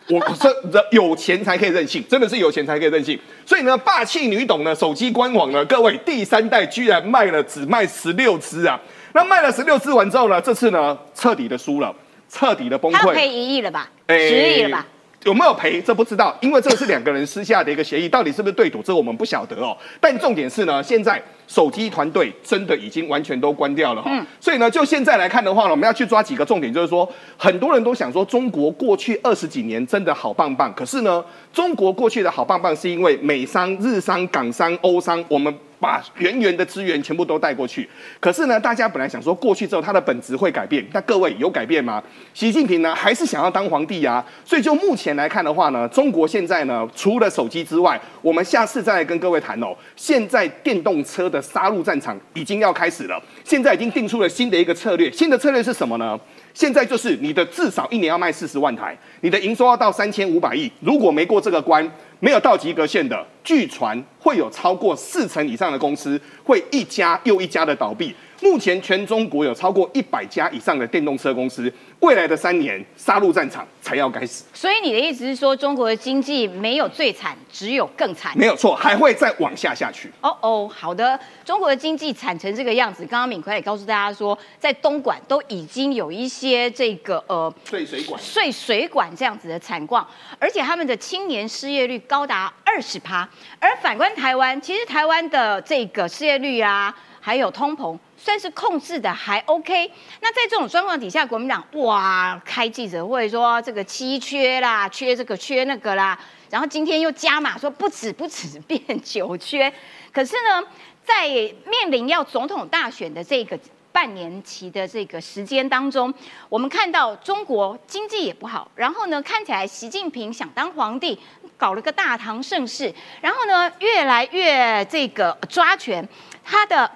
[0.08, 0.48] 我这
[0.92, 3.18] 有钱才可以任性，真的是有钱才可以任性。
[3.44, 8.80] 所以呢，霸气女董呢，手机官网呢，各位第三代居然卖了只卖十六只啊！
[9.12, 11.94] 那卖了十六只完之后呢，这次呢彻底的输了，
[12.28, 12.98] 彻底的崩溃。
[12.98, 13.90] 他赔一亿了吧？
[14.08, 14.86] 十亿了吧？
[15.24, 15.82] 有没有赔？
[15.82, 19.76] 这不知道，因为这个是两个人私下的一个协议，到底是不是对赌，这我们不晓得哦。
[20.00, 24.10] 但重点是呢，现在手机团队真的已经完全都关掉了哈。
[24.40, 35.54] 所以呢，就现在来看的话呢，我们要去抓几个重点，就是说，很多人都想说，中国过去二十几年真的好棒棒，可是呢，中国过去的好棒棒是因为美商、日商、港商、欧商，我们。
[35.78, 37.86] 把源源的资源全部都带过去，
[38.18, 42.02] 可是呢，大家本来想说过去之后它的本质会改变，那各位有改变吗？
[42.32, 44.24] 习近平呢还是想要当皇帝啊？
[44.42, 49.66] 所以就目前来看的话呢，中国现在呢除了手机之外，我们下次再来跟各位谈哦。
[49.94, 56.18] 现在电动车的杀戮战场已经要开始了，现在已经定出了新的一个策略，新的策略是什么呢？
[56.54, 61.90] 现在就是你的至少一年要卖四十万台，你的营收要到三千五百亿，如果没过这个关。
[62.18, 68.14] 没有到及格线的，据传会有超过四成以上的公司会一家又一家的倒闭。
[68.40, 71.72] 目前全中国有超过一百家以上的电动车公司。
[72.00, 74.44] 未来的三年，杀戮战场才要开始。
[74.52, 78.36] 所以你的意思是说，中国的经济没有最惨，只有更惨？
[78.36, 80.12] 没有错，还会再往下下去。
[80.20, 81.18] 哦哦，好的。
[81.42, 90.06] 中国的经济惨成这个样子，刚刚敏奎也告诉大家说，在东莞都已经有一些这个呃碎水管、碎水管这样子的惨况，
[90.38, 93.26] 而且他们的青年失业率高达二十趴。
[93.58, 96.94] 而反观台湾，其实台湾的这个失业率啊，
[97.26, 97.98] 还有通膨。
[98.16, 106.18] 算是控制的还 OK，那在这种状况底下，国民党哇开记者会说这个七缺啦，缺这个缺那个啦，
[106.48, 109.72] 然后今天又加码说不止不止变九缺，
[110.12, 110.66] 可是呢，
[111.04, 113.58] 在面临要总统大选的这个
[113.92, 116.12] 半年期的这个时间当中，
[116.48, 121.18] 我们看到中国经济也不好，然后呢看起来习近平想当皇帝，
[121.58, 126.08] 搞了个大唐盛世，然后呢越来越这个抓权，
[126.42, 126.90] 他的。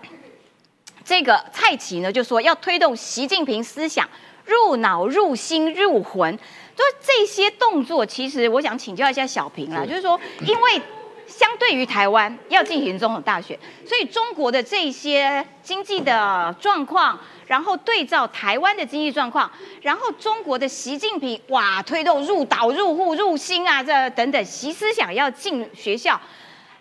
[1.10, 4.08] 这个蔡奇呢，就说要推动习近平思想
[4.44, 6.38] 入脑、入心、入魂，
[6.76, 10.80] 就这些动作，其实我想请教一下小平啦，就是说，因为
[11.26, 19.50] 相对于台湾要进行总统大选，所以中国的这些经济的状况，然后对照台湾的经济状况，
[19.82, 26.20] 然后中国的习近平哇，推动入岛、入户、入心啊，这等等习思想要进学校，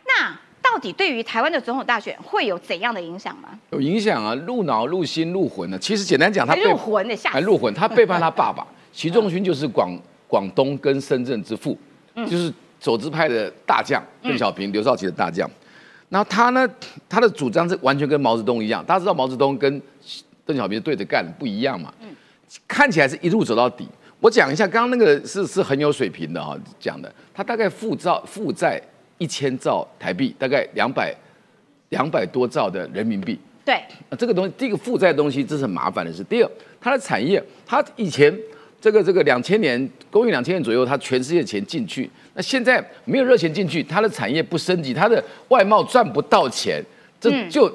[0.06, 0.38] 那。
[0.62, 3.50] 到底对于台湾的总统大选会有怎样的影响吗？
[3.72, 5.78] 有影响啊，入脑、入心、入魂呢。
[5.80, 7.74] 其实简单讲，他入魂的下，还入魂。
[7.74, 9.90] 他背叛他爸爸， 习仲勋就是广
[10.28, 11.78] 广东跟深圳之父，
[12.16, 15.50] 就是走资派的大将，邓小平、刘少奇的大将。
[16.10, 16.68] 然后他呢，
[17.08, 18.84] 他的主张是完全跟毛泽东一样。
[18.86, 19.82] 大家知道毛泽东跟
[20.46, 21.94] 邓小平对着干不一样嘛？
[22.02, 22.10] 嗯，
[22.68, 23.88] 看起来是一路走到底。
[24.20, 28.82] 我讲一下，刚刚那个是是很有水平的哈，讲的，他大概负债负债
[29.20, 31.16] 一千兆台币，大概两百
[31.90, 33.38] 两百多兆的人民币。
[33.64, 33.76] 对，
[34.10, 36.24] 啊，这个东西，第一个负债东西，这是很麻烦的事。
[36.24, 36.50] 第二，
[36.82, 38.36] 它的产业，它以前
[38.82, 46.84] 这个这个两千年，公元两千年左右，它全世界钱进去，那现在没有热钱进去，它的产业不升级，它的外贸赚不到钱，
[47.22, 47.72] 这就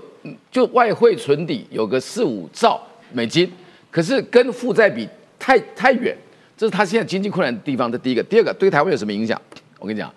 [0.50, 2.82] 就外汇存底有个四五兆
[3.12, 3.48] 美金，
[3.90, 6.16] 可是跟负债比太太远。
[6.56, 8.22] 这是它现在经济困难的地方，这第一个。
[8.22, 9.40] 第二个，对台湾有什么影响？
[9.80, 10.12] 我跟你讲，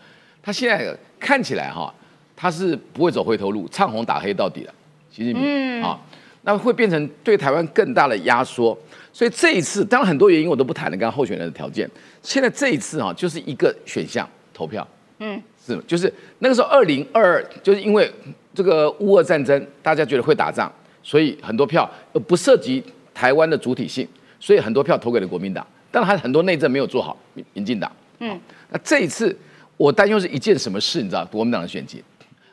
[0.47, 1.93] 他现在看起来哈，
[2.33, 4.73] 他是不会走回头路，唱红打黑到底了。
[5.11, 5.99] 习近平啊，
[6.43, 8.77] 那会变成对台湾更大的压缩。
[9.11, 11.89] 所以这一次，当然很多原因我都不谈了，刚刚候选人的条件。
[12.21, 14.87] 现在这一次啊，就是一个选项投票。
[15.19, 18.09] 嗯，是，就是那个时候二零二二，就是因为
[18.55, 20.71] 这个乌俄战争，大家觉得会打仗，
[21.03, 21.89] 所以很多票
[22.25, 22.81] 不涉及
[23.13, 24.07] 台湾的主体性，
[24.39, 25.67] 所以很多票投给了国民党。
[25.91, 27.91] 但还很多内政没有做好，民民进党。
[28.19, 28.39] 嗯，
[28.69, 29.35] 那这一次
[29.78, 31.01] 我担忧是一件什么事？
[31.01, 32.03] 你知道，国民党的选举，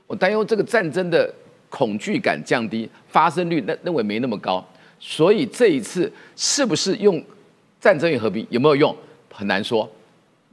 [0.07, 1.33] 我担忧这个战争的
[1.69, 4.63] 恐惧感降低，发生率那认为没那么高，
[5.01, 7.23] 所以这一次是不是用
[7.81, 8.95] 战争与和平有没有用，
[9.33, 9.91] 很难说。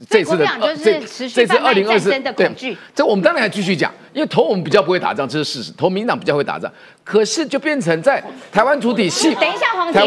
[0.10, 0.48] 这次的
[0.84, 5.72] 这这次二零二四的恐惧，这我们当然要继续讲，因为投我们比较不会打仗，这是事实。
[5.74, 6.72] 投民党比较会打仗，
[7.04, 9.34] 可是就变成在台湾主体性。
[9.36, 10.00] 等一下，黄杰，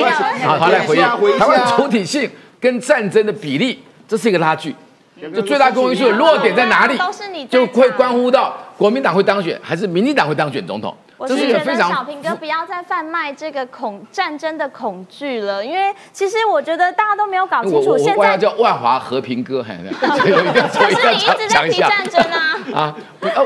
[0.45, 1.39] 好好来回应。
[1.39, 2.29] 台湾主体性。
[2.61, 4.75] 跟战争的比例，这是一个拉锯，
[5.21, 6.97] 就最大公约数的弱点在哪里？
[6.99, 10.95] 都是你，就会关乎到国民党会当选，还是民进党会当选总统。
[11.17, 17.97] 我是觉得小平哥不要再贩卖这个恐战争的恐惧了，因为其实我觉得大家都没有搞清楚。
[17.97, 19.69] 现在叫万华和平哥，可
[20.19, 22.59] 是你一直在提战争啊！
[22.75, 22.95] 啊，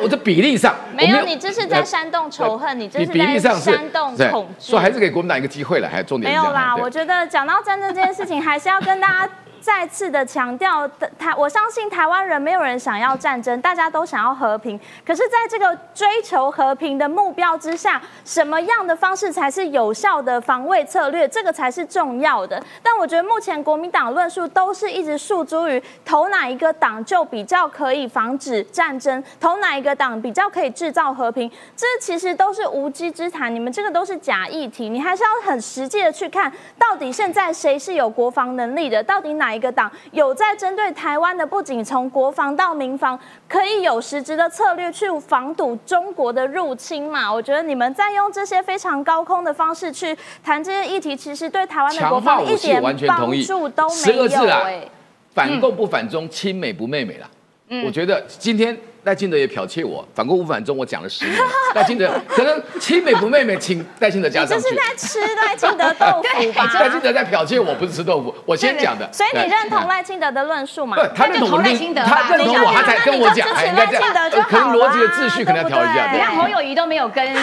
[0.02, 3.06] 我这比例上没有，你这是在煽动仇恨，你这是
[3.38, 4.70] 在煽动恐惧。
[4.70, 6.74] 所以还是给国民党一个机会了，还重点没有啦。
[6.74, 9.32] 我觉得讲到战争这件事情，还是要跟大家。
[9.60, 10.88] 再次的强调，
[11.18, 14.78] 台我相信台湾人没有人想要战争，大家都想要和平。
[15.06, 21.26] 可是，在这个追求和平的目标之下，什么样的方式才是有效的防卫策略？
[21.28, 22.62] 这个才是重要的。
[22.82, 33.54] 但我觉得目前国民党论述都是一直诉诸于投哪一个党就比较可以防止战争，投哪一个党比较可以制造和平，这其实都是无稽之谈。
[33.54, 39.58] 你们这个都是假议题，你还是要很实际的去看，到底现在谁是有国防能力的，到底哪一。
[39.58, 43.18] 一个党有在针对台湾的，不仅从国防到民防，
[43.48, 47.28] 可以有实质的策略去防堵中国的入侵嘛？
[47.34, 54.48] 我觉得你们在用这些非常高空的方式去谈这些议题，其实对台湾的国防一点帮助都没有。
[54.48, 54.88] 哎，
[55.34, 57.28] 反共不反中，亲美不媚美啦。
[57.70, 58.78] 嗯，我觉得今天。
[59.08, 61.40] 赖清德也剽窃我，反过无反中，我讲了十年。
[61.74, 64.64] 赖清德可能亲美不妹妹，请赖清德加上去。
[64.68, 66.70] 这是在吃赖清德豆腐吧？
[66.74, 68.34] 赖清德在剽窃我，不是吃豆腐。
[68.44, 69.08] 我先讲的。
[69.10, 70.94] 所以你认同赖清德的论述吗？
[70.98, 73.48] 不，他认同赖清德，他认同我，他才跟我讲。
[73.48, 76.12] 赖清德就，可能逻辑的秩序可能要调一下。
[76.12, 77.38] 你看侯友谊都没有跟你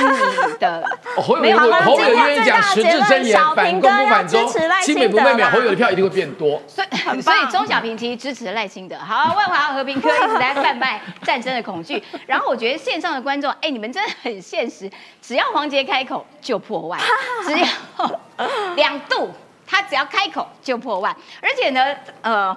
[0.60, 0.84] 的，
[1.18, 4.48] 侯友谊侯友谊愿意讲实质真言，反共不反中，
[4.84, 6.62] 亲美不妹妹，侯友谊的票一定会变多。
[6.68, 6.84] 所
[7.16, 8.96] 以，所以钟小平其实支持赖清德。
[8.98, 12.04] 好，万华和平科一直在贩卖战争的恐惧。
[12.28, 14.92] 然后我觉得线上的观众，哎，你们真的很现实，
[15.22, 17.00] 只要黄杰开口就破万，
[17.48, 18.20] 只要
[18.76, 19.30] 两度，
[19.66, 22.56] 他只要开口就破万，而且呢，呃，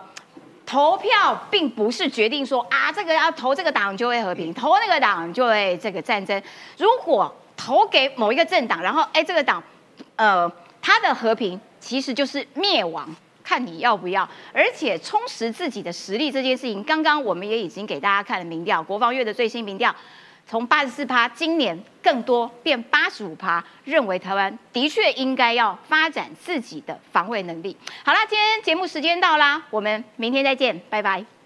[0.66, 6.42] 投票并不是决定说啊，这个要投这个党就会和平，投那个党就会这个战争。
[6.76, 9.62] 如果投给某一个政党，然后哎，这个党，
[10.16, 10.50] 呃，
[10.82, 13.08] 他的和平其实就是灭亡。
[13.48, 19.94] 看你要不要，而且充实自己的实力这件事情，刚刚我们也已经给大家看了民调，国防月的最新民调，
[20.46, 27.74] 从八十四趴，今年更多变八十五趴，认为台湾的确应该要发展自己的防卫能力。
[28.04, 31.37] 好啦，今天节目时间到啦，我们明天再见，拜拜。